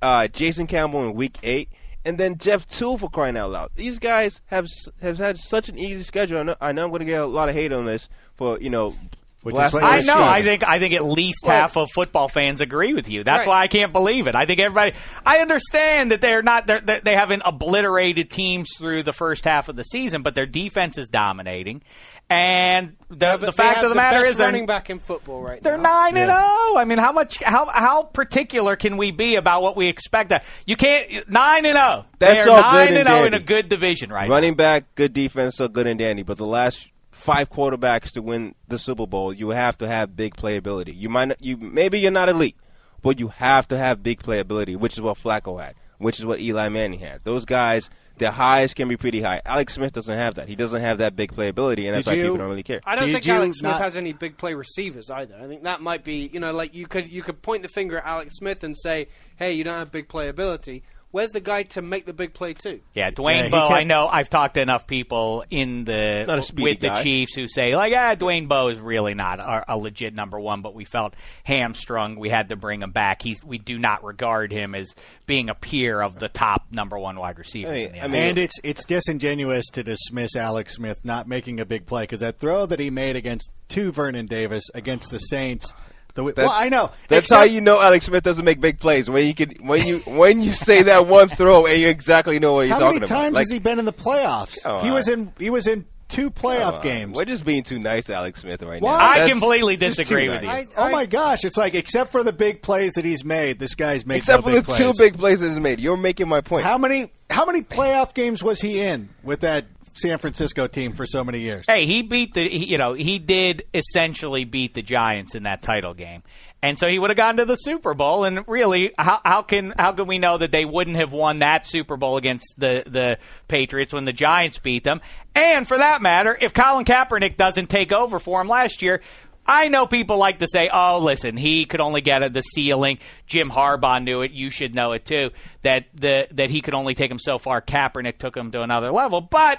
[0.01, 1.69] Uh, Jason Campbell in week eight,
[2.05, 3.71] and then Jeff Tuel for crying out loud.
[3.77, 4.67] These guys have
[5.01, 6.39] have had such an easy schedule.
[6.39, 8.59] I know, I know I'm going to get a lot of hate on this for
[8.61, 8.95] you know
[9.43, 10.03] Which Blast- is what I know.
[10.03, 10.19] seeing.
[10.19, 13.25] I think I think at least half of football fans agree with you.
[13.25, 13.49] That's Right.
[13.49, 14.35] why I can't believe it.
[14.37, 14.93] I think everybody.
[15.27, 16.67] I understand that they're not.
[16.69, 20.47] They're, they they haven't obliterated teams through the first half of the season, but their
[20.47, 21.83] defense is dominating.
[22.31, 25.43] And the, But the fact of the, matter best is, they're, running back in football
[25.43, 25.83] right they're now.
[25.83, 26.39] nine and zero.
[26.41, 26.77] Oh.
[26.79, 27.43] I mean, how much?
[27.43, 30.31] How how particular can we be about what we expect?
[30.31, 32.07] That you can't nine and zero.
[32.21, 34.35] That's They're all nine good and and zero in a good division right now.
[34.35, 36.23] Running back, good defense, so good and dandy.
[36.23, 36.89] But the last
[37.23, 40.97] five quarterbacks to win the Super Bowl, you have to have big playability.
[40.97, 42.57] You might not, you maybe you're not elite,
[43.03, 46.41] but you have to have big playability, which is what Flacco had, which is what
[46.41, 47.23] Eli Manning had.
[47.25, 49.41] Those guys, their highs can be pretty high.
[49.47, 50.49] Alex Smith doesn't have that.
[50.49, 52.81] He doesn't have that big playability, and that's Did why you- people don't really care.
[52.85, 55.37] I don't Did think you Alex Smith not- has any big play receivers either.
[55.41, 57.99] I think that might be, you know, like you could you could point the finger
[57.99, 59.07] at Alex Smith and say,
[59.37, 60.83] "Hey, you don't have big playability."
[61.13, 62.81] Where's the guy to make the big play too?
[62.95, 63.69] Yeah, Dwayne Yeah, he Bowe.
[63.69, 64.09] I know.
[64.09, 67.03] I've talked to enough people in the Not a speedy with the.
[67.03, 70.63] Chiefs who say like, ah, Dwayne Bowe is really not a, a legit number one,
[70.63, 72.17] but we felt hamstrung.
[72.17, 73.21] We had to bring him back.
[73.21, 74.95] He's we do not regard him as
[75.27, 77.73] being a peer of the top number one wide receivers.
[77.73, 81.29] I mean- in the I mean- and it's it's disingenuous to dismiss Alex Smith not
[81.29, 85.11] making a big play because that throw that he made against to Vernon Davis against
[85.11, 85.75] the Saints.
[86.15, 86.91] The, well, That's- I know.
[87.09, 89.87] That's except- how you know Alex Smith doesn't make big plays when you can when
[89.87, 92.99] you when you say that one throw and you exactly know what he's How talking
[92.99, 93.09] about.
[93.09, 93.23] How many about.
[93.25, 94.63] times Like, has he been in the playoffs?
[94.63, 95.33] Come He was in.
[95.39, 97.17] He was in two playoff uh, games.
[97.17, 98.99] We're just being too nice to Alex Smith right Why?
[98.99, 98.99] now.
[98.99, 100.65] I That's completely disagree with nice.
[100.67, 100.73] you.
[100.77, 101.45] oh my gosh!
[101.45, 104.51] It's like except for the big plays that he's made, this guy's made Except no
[104.51, 105.81] for the big two big plays that he's made.
[105.81, 106.65] You're making my point.
[106.65, 107.11] How many?
[107.31, 111.41] How many playoff games was he in with that San Francisco team for so many
[111.41, 111.67] years?
[111.67, 115.63] Hey, he beat the he, you know he did essentially beat the Giants in that
[115.63, 116.23] title game,
[116.63, 118.25] and so he would have gone to the Super Bowl.
[118.25, 121.67] And really, how, how can how can we know that they wouldn't have won that
[121.67, 123.19] Super Bowl against the the
[123.49, 125.01] Patriots when the Giants beat them?
[125.35, 129.01] And for that matter, if Colin Kaepernick doesn't take over for him last year.
[129.45, 133.01] I know people like to say, "Oh, listen, he could only get at the ceiling."
[133.27, 134.31] Jim Harbaugh knew it.
[134.31, 135.31] You should know it too.
[135.63, 137.61] That the that he could only take him so far.
[137.61, 139.59] Kaepernick took him to another level, but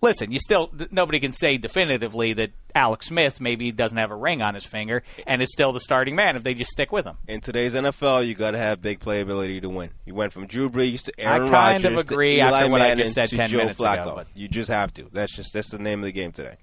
[0.00, 4.42] listen, you still nobody can say definitively that Alex Smith maybe doesn't have a ring
[4.42, 7.16] on his finger and is still the starting man if they just stick with him.
[7.26, 9.90] In today's NFL, you got to have big playability to win.
[10.04, 12.70] You went from Drew Brees to Aaron I kind of Rodgers agree to Eli after
[12.70, 14.14] what I Manning just said to 10 Joe minutes ago, Flacco.
[14.14, 15.08] but- You just have to.
[15.12, 16.56] That's just that's the name of the game today.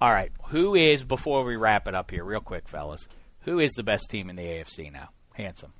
[0.00, 3.06] All right, who is before we wrap it up here, real quick, fellas?
[3.42, 5.10] Who is the best team in the AFC now?
[5.34, 5.72] Handsome.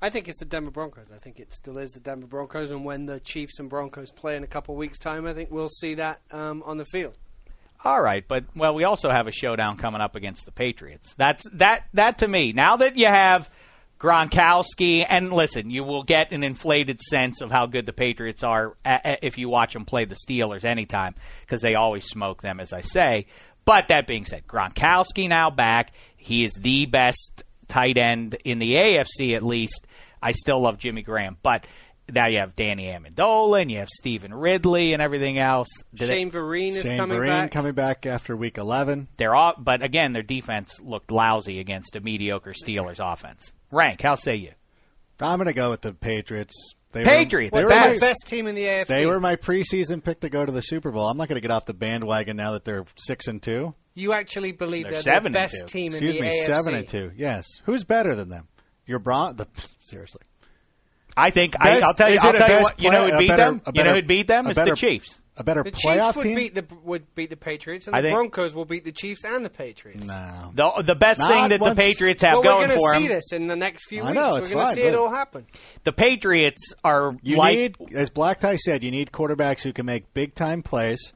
[0.00, 1.06] I think it's the Denver Broncos.
[1.14, 4.36] I think it still is the Denver Broncos, and when the Chiefs and Broncos play
[4.36, 7.14] in a couple weeks' time, I think we'll see that um, on the field.
[7.84, 11.14] All right, but well, we also have a showdown coming up against the Patriots.
[11.16, 12.52] That's that that to me.
[12.52, 13.50] Now that you have
[13.98, 18.74] Gronkowski, and listen, you will get an inflated sense of how good the Patriots are
[18.84, 22.82] if you watch them play the Steelers anytime, because they always smoke them, as I
[22.82, 23.26] say.
[23.64, 25.92] But that being said, Gronkowski now back.
[26.16, 29.86] He is the best tight end in the AFC, at least.
[30.22, 31.66] I still love Jimmy Graham, but
[32.12, 35.68] now you have Danny Amendola and you have Stevan Ridley and everything else.
[35.94, 37.50] Do they- Shane Vereen is Shane coming Vereen back.
[37.50, 39.08] coming back after Week 11.
[39.16, 43.52] They're all, but again, their defense looked lousy against a mediocre Steelers offense.
[43.70, 44.52] Rank, how say you?
[45.20, 46.54] I'm going to go with the Patriots.
[46.92, 48.00] They Patriots, Were, they, the were my, best.
[48.00, 48.86] best team in the AFC.
[48.86, 51.08] they were my preseason pick to go to the Super Bowl.
[51.08, 53.74] I'm not going to get off the bandwagon now that they're six and two.
[53.96, 55.66] You actually believe They're they're, seven the best two.
[55.66, 56.28] team Excuse in the AFC?
[56.28, 56.56] Excuse me, AFC?
[56.56, 57.12] seven and two.
[57.16, 57.46] Yes.
[57.64, 58.46] Who's better than them?
[58.86, 59.36] Your Bron.
[59.36, 60.20] The seriously.
[61.16, 62.16] I think I, Best- I'll tell you.
[62.16, 62.82] I'll tell you best what.
[62.82, 63.62] You know play- who'd beat better- them?
[63.64, 64.46] a you know better- who'd beat them?
[64.46, 65.20] It's better- the Chiefs.
[65.38, 66.34] A better The playoff Chiefs would team.
[66.36, 69.24] beat the would beat the Patriots, and I the think- Broncos will beat the Chiefs
[69.24, 70.02] and the Patriots.
[70.04, 70.50] no.
[70.54, 72.78] The, the best Not thing that once- the Patriots have well, going for them.
[72.80, 74.14] we're going to see this in the next few I weeks.
[74.14, 75.46] know, it's we're going to see it all happen.
[75.84, 79.84] the Patriots are You like need, as Black Tie said, you need quarterbacks who can
[79.86, 81.12] make big time plays.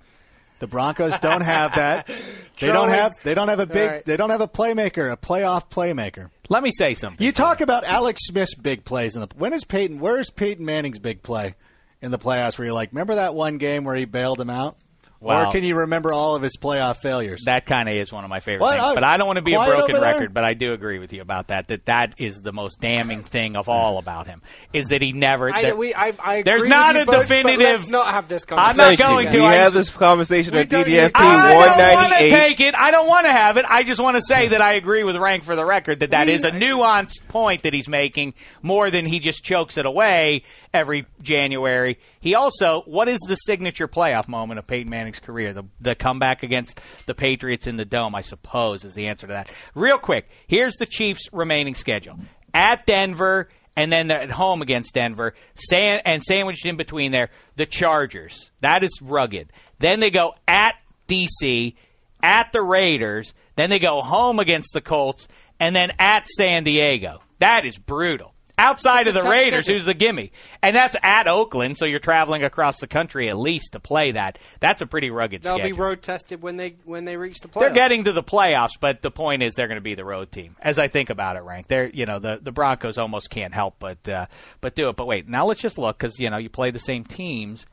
[0.61, 2.08] The Broncos don't have that.
[2.61, 3.14] They don't have.
[3.22, 3.88] They don't have a big.
[3.88, 4.04] All right.
[4.04, 6.28] They don't have a playmaker, a playoff playmaker.
[6.50, 7.24] Let me say something.
[7.24, 9.28] You talk about Alex Smith's big plays in the.
[9.34, 9.98] When is Peyton?
[9.98, 11.54] Where's Peyton Manning's big play
[12.02, 12.58] in the playoffs?
[12.58, 14.76] Where you're like, remember that one game where he bailed him out?
[15.20, 15.48] Wow.
[15.48, 17.42] Or can you remember all of his playoff failures?
[17.44, 18.72] That kind of is one of my favorite What?
[18.76, 18.84] things.
[18.84, 21.12] Uh, But I don't want to be a broken record, but I do agree with
[21.12, 21.68] you about that.
[21.68, 24.40] That that is the most damning thing of all about him
[24.72, 25.52] is that he never.
[25.52, 27.88] I, that- we, I, I agree there's with not you a both, but definitive- let's
[27.88, 28.80] not have this conversation.
[28.80, 29.38] I'm not going to.
[29.40, 32.74] We I had this conversation We at don't DDF I don't want to take it.
[32.74, 33.66] I don't want to have it.
[33.68, 36.28] I just want to say that I agree with Rank for the record that that
[36.28, 40.44] We- is a nuanced point that he's making more than he just chokes it away
[40.72, 41.98] every January.
[42.20, 45.52] He also, what is the signature playoff moment of Peyton Manning's career?
[45.52, 49.32] The the comeback against the Patriots in the dome, I suppose, is the answer to
[49.32, 49.50] that.
[49.74, 52.18] Real quick, here's the Chiefs' remaining schedule:
[52.54, 53.48] at Denver.
[53.76, 58.50] And then at home against Denver, san- and sandwiched in between there, the Chargers.
[58.60, 59.52] That is rugged.
[59.78, 60.74] Then they go at
[61.08, 61.76] DC,
[62.22, 67.20] at the Raiders, Then they go home against the Colts, and then at San Diego.
[67.38, 68.34] That is brutal.
[68.61, 69.74] Outside of the Raiders, schedule.
[69.74, 70.32] who's the gimme?
[70.62, 74.38] And that's at Oakland, so you're traveling across the country at least to play that.
[74.61, 75.58] That's a pretty rugged schedule.
[75.58, 75.76] They'll schedule.
[75.76, 77.61] be road tested when they when they reach the playoffs.
[77.61, 80.30] They're getting to the playoffs, but the point is they're going to be the road
[80.30, 80.56] team.
[80.61, 83.76] As I think about it, rank, they're you know the the Broncos almost can't help
[83.78, 84.26] but uh,
[84.61, 84.96] but do it.
[84.96, 87.66] But wait, now let's just look because you know you play the same teams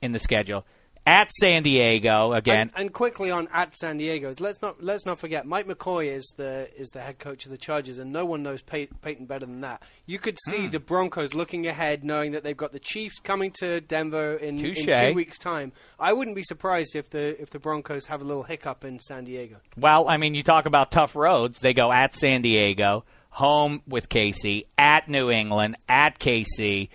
[0.00, 0.64] in the schedule
[1.08, 2.70] at San Diego again.
[2.74, 6.24] And, and quickly on at San Diego, let's not let's not forget Mike McCoy is
[6.36, 9.46] the is the head coach of the Chargers, and no one knows Pey- Peyton better
[9.46, 9.82] than that.
[10.06, 10.70] You could see Hmm.
[10.70, 14.74] the Broncos looking ahead, knowing that they've got the Chiefs coming to Denver in, in
[14.74, 15.72] two weeks' time.
[15.98, 19.24] I wouldn't be surprised if the if the Broncos have a little hiccup in San
[19.24, 19.56] Diego.
[19.78, 21.60] Well, I mean, you talk about tough roads.
[21.60, 26.90] They go at San Diego, home with Casey, at New England, at KC,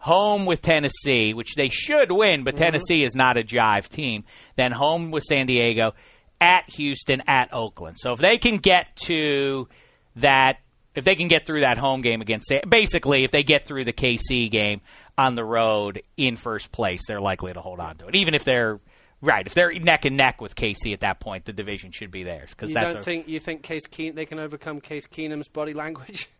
[0.00, 2.64] home with Tennessee, which they should win, but mm-hmm.
[2.64, 4.24] Tennessee is not a jive team.
[4.56, 5.92] Then home with San Diego,
[6.40, 7.96] at Houston, at Oakland.
[8.00, 9.68] So if they can get to
[10.16, 10.58] that,
[10.94, 13.92] if they can get through that home game against, basically, if they get through the
[13.92, 14.80] KC game
[15.18, 18.16] on the road in first place, they're likely to hold on to it.
[18.16, 18.80] Even if they're
[19.20, 22.22] right, if they're neck and neck with KC at that point, the division should be
[22.22, 22.94] theirs because You that's.
[22.94, 26.30] don't a- think you think Case Keen they can overcome Case Keenum's body language?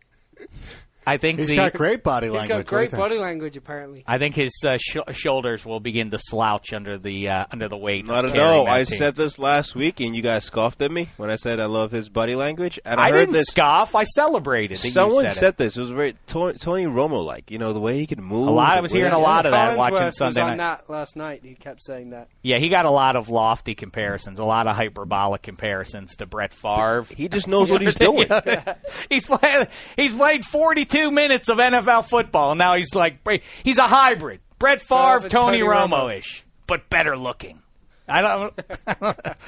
[1.05, 2.57] I think He's the, got great body He's language.
[2.59, 3.01] got great What do you think?
[3.01, 4.03] body language, apparently.
[4.05, 7.77] I think his uh, sh- shoulders will begin to slouch under the uh, under the
[7.77, 8.05] weight.
[8.05, 8.67] Not of at carrying all.
[8.67, 8.97] I team.
[8.97, 11.91] said this last week, and you guys scoffed at me when I said I love
[11.91, 12.79] his body language.
[12.85, 13.47] And I, I heard didn't this.
[13.47, 13.95] scoff.
[13.95, 14.77] I celebrated.
[14.77, 15.57] That you Someone said, said, it.
[15.57, 15.77] this.
[15.77, 17.49] It was very Tony, Tony Romo like.
[17.49, 18.47] You know the way he could move.
[18.47, 20.77] A lot- I was hearing a lot of that watching Collinsworth Sunday was on night.
[20.85, 21.41] that last night.
[21.43, 22.27] He kept saying that.
[22.43, 26.53] Yeah, he got a lot of lofty comparisons, a lot of hyperbolic comparisons to Brett
[26.53, 27.05] Favre.
[27.09, 28.27] He just knows what he's doing.
[29.09, 29.67] he's played.
[29.95, 30.45] He's played
[30.91, 33.27] 42 minutes of NFL football, and now he's like
[33.63, 34.41] he's a hybrid.
[34.59, 36.17] Brett Favre, Favre, Tony, Tony Romo Romo.
[36.17, 37.61] ish, but better looking.
[38.07, 38.53] I don't.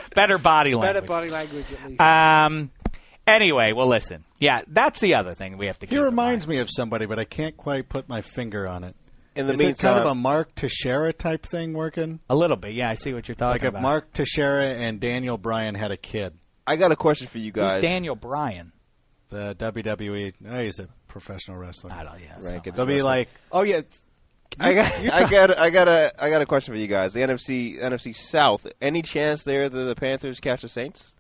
[0.15, 0.93] better body language.
[0.93, 2.01] Better body language, at least.
[2.01, 2.71] Um.
[3.25, 4.25] Anyway, well, listen.
[4.39, 5.85] Yeah, that's the other thing we have to.
[5.85, 5.91] Get.
[5.91, 6.57] He keep in reminds mind.
[6.57, 8.95] me of somebody, but I can't quite put my finger on it.
[9.35, 12.19] In the Is it kind of a Mark Teixeira type thing working?
[12.29, 12.73] a little bit.
[12.73, 13.73] Yeah, I see what you're talking about.
[13.73, 13.81] Like if.
[13.81, 16.33] Mark Teixeira and Daniel Bryan had a kid,
[16.67, 17.81] I got a question for you Who's guys.
[17.81, 18.73] Daniel Bryan?
[19.33, 20.33] the WWE.
[20.47, 21.91] Oh, he's a professional wrestler.
[21.93, 22.19] I don't.
[22.19, 22.75] Yeah, Rank so- it.
[22.75, 23.81] They'll be like, oh yeah,
[24.59, 27.13] I got, I got, I got a, I got a question for you guys.
[27.13, 28.67] The NFC, NFC South.
[28.81, 31.13] Any chance there that the Panthers catch the Saints?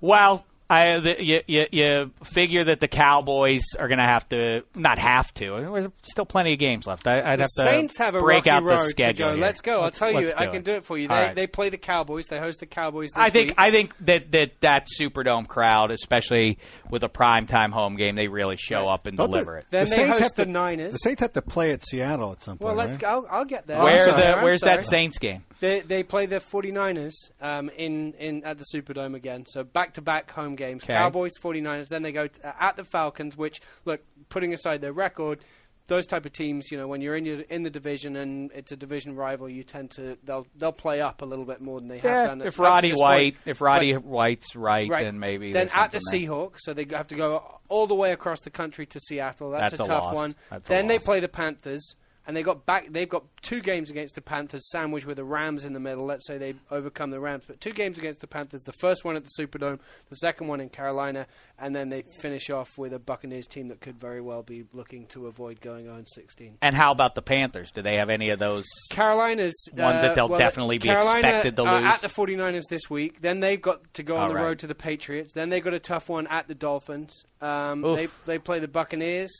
[0.00, 4.62] Well, I the, you, you you figure that the Cowboys are going to have to
[4.74, 5.60] not have to.
[5.60, 7.06] There's still plenty of games left.
[7.06, 9.14] I, I'd the have to Saints have a break rocky out the road schedule.
[9.14, 9.32] to go.
[9.36, 9.40] here.
[9.40, 9.76] Let's go.
[9.76, 10.64] I'll Let's- tell you, let's I do can it.
[10.64, 11.06] do it for you.
[11.08, 11.36] They All right.
[11.36, 12.26] they play the Cowboys.
[12.26, 13.10] They host the Cowboys.
[13.10, 13.54] This I think week.
[13.58, 16.58] I think that, that that Superdome crowd, especially
[16.90, 19.66] with a primetime home game, they really show up and Don't deliver the, it.
[19.70, 20.92] Then the they Saints host have the to, Niners.
[20.92, 22.66] The Saints have to play at Seattle at some point.
[22.66, 23.00] well, let's right?
[23.00, 23.08] go.
[23.08, 23.82] I'll, I'll get there.
[23.82, 25.44] Where the where's that Saints game?
[25.60, 29.44] They they play the 49ers um, in in at the Superdome again.
[29.46, 30.84] So back to back home games.
[30.84, 30.92] Okay.
[30.92, 31.88] Cowboys, 49ers.
[31.88, 33.36] Then they go t- uh, at the Falcons.
[33.36, 35.40] Which look, putting aside their record,
[35.88, 38.72] those type of teams, you know, when you're in your, in the division and it's
[38.72, 41.88] a division rival, you tend to they'll they'll play up a little bit more than
[41.88, 42.42] they have Yeah, done.
[42.42, 43.36] if Roddy White, point.
[43.46, 45.02] if Roddy But- White's right, Right.
[45.04, 46.20] then maybe Then at the there.
[46.20, 49.50] Seahawks, so they have to go all the way across the country to Seattle.
[49.50, 50.14] That's, That's a tough loss.
[50.16, 50.34] one.
[50.50, 51.94] That's a then they play the Panthers,
[52.26, 52.88] and they got back.
[52.90, 56.04] They've got two games against the Panthers, sandwiched with the Rams in the middle.
[56.04, 58.62] Let's say they overcome the Rams, but two games against the Panthers.
[58.62, 61.26] The first one at the Superdome, the second one in Carolina,
[61.58, 65.06] and then they finish off with a Buccaneers team that could very well be looking
[65.06, 66.54] to avoid going 0-16.
[66.62, 67.70] And how about the Panthers?
[67.70, 68.64] Do they have any of those?
[68.90, 71.84] Carolina's Ones that uh, they'll well, definitely be Carolina expected to lose?
[71.84, 73.20] at the 49ers this week.
[73.20, 74.44] Then they've got to go on All the right.
[74.44, 75.32] road to the Patriots.
[75.34, 77.24] Then they've got a tough one at the Dolphins.
[77.40, 79.30] Um, they they play the Buccaneers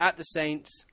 [0.00, 0.84] at the Saints.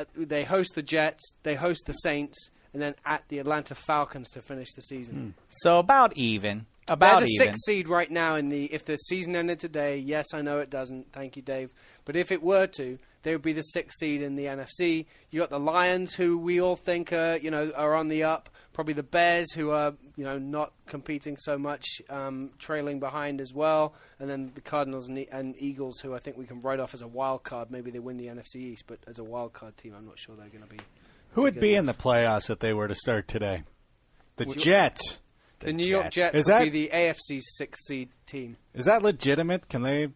[0.00, 1.34] At, they host the Jets.
[1.42, 5.14] They host the Saints, and then at the Atlanta Falcons to finish the season.
[5.16, 5.30] Hmm.
[5.48, 6.66] So about even.
[6.88, 7.46] About They're the even.
[7.46, 8.64] sixth seed right now in the.
[8.64, 11.12] If the season ended today, yes, I know it doesn't.
[11.12, 11.72] Thank you, Dave.
[12.04, 15.06] But if it were to, they would be the sixth seed in the NFC.
[15.30, 18.48] You got the Lions, who we all think are you know are on the up.
[18.72, 23.52] Probably the Bears, who are you know not competing so much, um, trailing behind as
[23.54, 23.94] well.
[24.18, 26.92] And then the Cardinals and, the, and Eagles, who I think we can write off
[26.94, 27.70] as a wild card.
[27.70, 30.34] Maybe they win the NFC East, but as a wild card team, I'm not sure
[30.34, 30.80] they're going to be.
[31.32, 31.78] Who would be enough.
[31.80, 33.62] in the playoffs if they were to start today?
[34.36, 35.18] The Which- Jets.
[35.60, 36.14] The, New York Jets.
[36.14, 38.56] Jets Is would that- be the AFC's sixth seed team.
[38.74, 39.68] Is that legitimate?
[39.68, 40.08] Can they?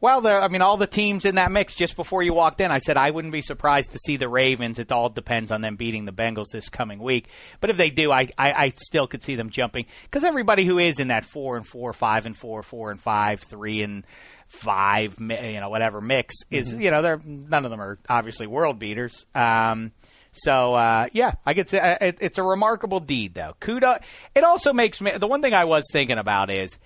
[0.00, 0.42] Well, there.
[0.42, 1.76] I mean, all the teams in that mix.
[1.76, 4.80] Just before you walked in, I said I wouldn't be surprised to see the Ravens.
[4.80, 7.28] It all depends on them beating the Bengals this coming week.
[7.60, 10.78] But if they do, I I, I still could see them jumping because everybody who
[10.78, 14.04] is in that four and four, five and four, four and five, three and
[14.48, 18.80] five, you know, whatever mix is, you know, they're none of them are obviously world
[18.80, 19.24] beaters.
[19.36, 19.92] Um,
[20.32, 23.54] So uh, yeah, I could say uh, it, it's a remarkable deed, though.
[23.60, 23.98] Kudos.
[24.34, 25.12] It also makes me.
[25.16, 26.78] The one thing I was thinking about is,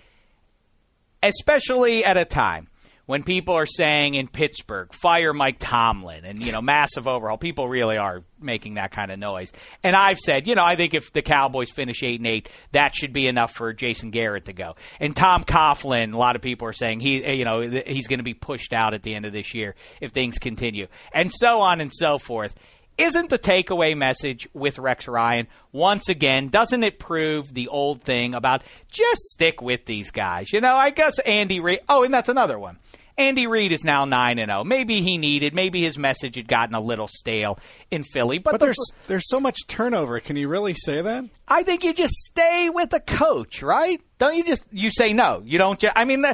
[1.23, 2.69] especially at a time
[3.07, 7.69] when people are saying in Pittsburgh, fire Mike Tomlin and, you know, massive overhaul, people
[7.69, 9.53] really are making that kind of noise.
[9.85, 12.95] And I've said, you know, I think if the Cowboys finish 8 and 8, that
[12.97, 14.75] should be enough for Jason Garrett to go.
[14.99, 18.25] And Tom Coughlin, a lot of people are saying he, you know, he's going to
[18.25, 20.89] be pushed out at the end of this year if things continue.
[21.13, 22.57] And so on and so forth.
[22.99, 26.49] Isn't the takeaway message with Rex Ryan once again?
[26.49, 30.51] Doesn't it prove the old thing about just stick with these guys?
[30.51, 31.81] You know, I guess Andy Reid.
[31.91, 32.79] Oh, and that's another one.
[33.19, 34.65] Andy Reid is now nine and zero.
[34.65, 35.55] Maybe he needed.
[35.55, 37.59] Maybe his message had gotten a little stale
[37.91, 38.39] in Philly.
[38.39, 40.21] But, but there's the, there's so much turnover.
[40.21, 41.25] Can you really say that?
[41.49, 44.01] I think you just stay with the coach, right?
[44.19, 45.43] Don't you just you say no?
[45.45, 45.79] You don't.
[45.79, 46.25] Just, I mean,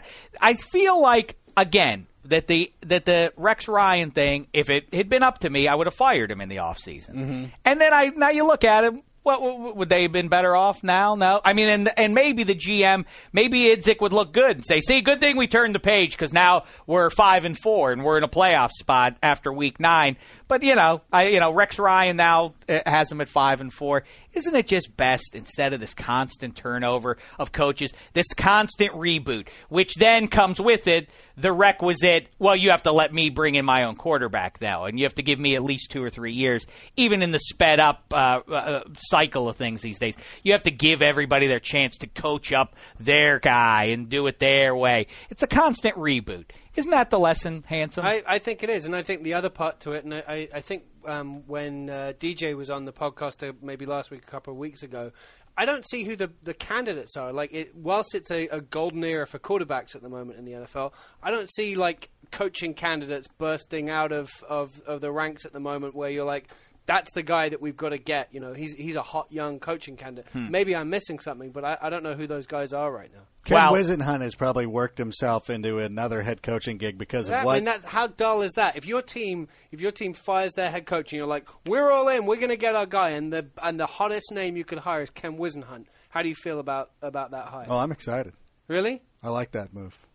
[0.41, 5.23] I feel like again that the that the Rex Ryan thing, if it had been
[5.23, 7.11] up to me, I would have fired him in the offseason.
[7.11, 7.45] Mm-hmm.
[7.65, 9.03] And then I now you look at him.
[9.25, 11.15] What would they have been better off now?
[11.15, 14.81] No, I mean, and and maybe the GM, maybe Idzik would look good and say,
[14.81, 18.19] "See, good thing we turned the page because now we're five and four and we're
[18.19, 20.17] in a playoff spot after week nine.
[20.53, 23.73] But you know, I you know Rex Ryan now uh, has him at five and
[23.73, 24.05] four.
[24.35, 29.95] Isn't it just best instead of this constant turnover of coaches, this constant reboot, which
[29.95, 32.29] then comes with it the requisite?
[32.39, 35.15] Well, you have to let me bring in my own quarterback now, and you have
[35.15, 36.67] to give me at least two or three years,
[36.99, 40.17] even in the sped up uh, uh, cycle of things these days.
[40.43, 44.39] You have to give everybody their chance to coach up their guy and do it
[44.39, 45.07] their way.
[45.31, 46.45] It's a constant reboot.
[46.75, 48.07] Isn't that the lesson, handsome?
[48.07, 50.49] I, I think it is, and I think the other part to it, and I,
[50.55, 54.31] I think um, when uh, DJ was on the podcast uh, maybe last week, a
[54.31, 55.13] couple of weeks ago,
[55.57, 57.31] I don't see who the, the candidates are.
[57.31, 60.53] Like, it, whilst it's a, a golden era for quarterbacks at the moment in the
[60.53, 60.93] NFL,
[61.23, 65.61] I don't see like coaching candidates bursting out of, of, of the ranks at the
[65.61, 66.49] moment where you're like,
[66.87, 68.29] that's the guy that we've got to get.
[68.33, 70.31] You know, he's he's a hot young coaching candidate.
[70.33, 70.51] Hmm.
[70.51, 73.23] Maybe I'm missing something, but I, I don't know who those guys are right now.
[73.45, 73.73] Ken wow.
[73.73, 77.53] Whisenhunt has probably worked himself into another head coaching gig because that, of what.
[77.53, 78.77] I mean, that's, how dull is that?
[78.77, 82.09] If your team, if your team fires their head coach and you're like, we're all
[82.09, 84.79] in, we're going to get our guy, and the and the hottest name you could
[84.79, 85.87] hire is Ken Whisenhunt.
[86.11, 87.67] How do you feel about about that hire?
[87.69, 88.35] Oh, I'm excited.
[88.69, 89.03] Really?
[89.23, 90.07] I like that move.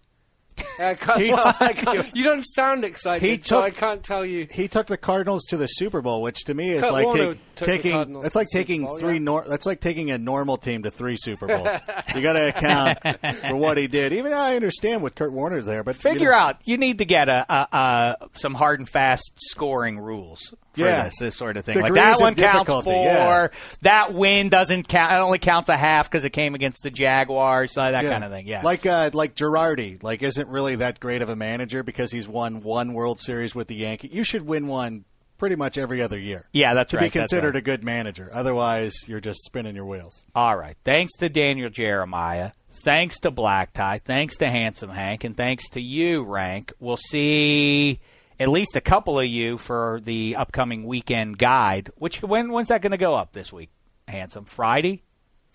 [0.79, 4.25] I can't, He well, I can't- you don't sound excited, He so I can't tell
[4.25, 4.47] you.
[4.51, 7.55] He took the Cardinals to the Super Bowl, which to me is Kurt like take-
[7.55, 7.91] taking.
[7.93, 9.13] Cardinals That's like taking Bowl, three.
[9.13, 9.19] yeah.
[9.19, 11.69] Nor- that's like taking a normal team to three Super Bowls.
[12.15, 14.13] you got to account for what he did.
[14.13, 16.57] Even though I understand with Kurt Warner's there, but you Figure know- out.
[16.65, 21.05] You need to get a, a, a some hard and fast scoring rules for Yeah.
[21.05, 21.73] this, this sort of thing.
[21.75, 22.93] Degrees like that one counts for.
[22.93, 23.47] yeah.
[23.81, 25.11] That win doesn't count.
[25.11, 27.71] It only counts a half because it came against the Jaguars.
[27.73, 28.09] So that Yeah.
[28.11, 28.45] kind of thing.
[28.47, 28.61] Yeah.
[28.61, 32.61] Like uh, like Girardi, like isn't really that great of a manager because he's won
[32.61, 34.11] one World Series with the Yankees.
[34.13, 35.05] You should win one
[35.37, 36.47] pretty much every other year.
[36.51, 37.59] Yeah, that's to right, be considered right.
[37.59, 38.29] a good manager.
[38.33, 40.25] Otherwise, you're just spinning your wheels.
[40.35, 40.75] All right.
[40.83, 42.51] Thanks to Daniel Jeremiah.
[42.71, 43.99] Thanks to Black Tie.
[44.03, 45.23] Thanks to Handsome Hank.
[45.23, 46.73] And thanks to you, Rank.
[46.79, 47.99] We'll see
[48.39, 51.91] at least a couple of you for the upcoming weekend guide.
[51.95, 53.69] Which when when's that going to go up this week?
[54.07, 55.03] Handsome Friday.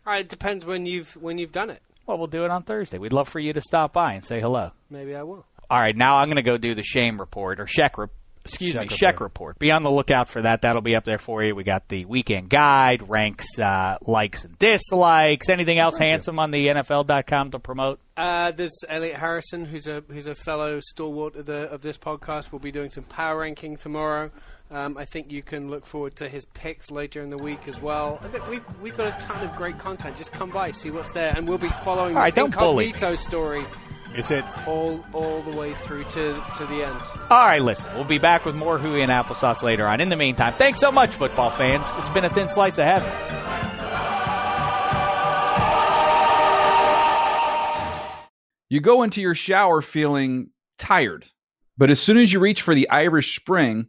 [0.06, 1.82] All right, it depends when you've when you've done it.
[2.12, 2.98] Well, we'll do it on Thursday.
[2.98, 4.72] We'd love for you to stop by and say hello.
[4.90, 5.46] Maybe I will.
[5.70, 8.10] All right, now I'm going to go do the shame report or Sheck report.
[8.44, 9.58] Excuse Sheck me, Sheck report.
[9.58, 10.60] Be on the lookout for that.
[10.60, 11.54] That'll be up there for you.
[11.54, 15.48] We got the weekend guide, ranks, uh, likes and dislikes.
[15.48, 17.98] Anything else handsome on the NFL.com to promote?
[18.14, 22.52] Uh, there's Elliot Harrison, who's a who's a fellow stalwart of the of this podcast.
[22.52, 24.30] We'll be doing some power ranking tomorrow.
[24.72, 27.78] Um, I think you can look forward to his picks later in the week as
[27.78, 28.18] well.
[28.22, 30.16] I think we've we've got a ton of great content.
[30.16, 32.86] Just come by, see what's there, and we'll be following All right, this don't bully.
[32.86, 33.66] incognito story.
[34.16, 37.02] Is it all all the way through to to the end?
[37.28, 40.00] All right, listen, we'll be back with more Hooey and Applesauce later on.
[40.00, 41.86] In the meantime, thanks so much, football fans.
[41.98, 43.12] It's been a thin slice of heaven.
[48.70, 50.48] You go into your shower feeling
[50.78, 51.26] tired,
[51.76, 53.88] but as soon as you reach for the Irish Spring,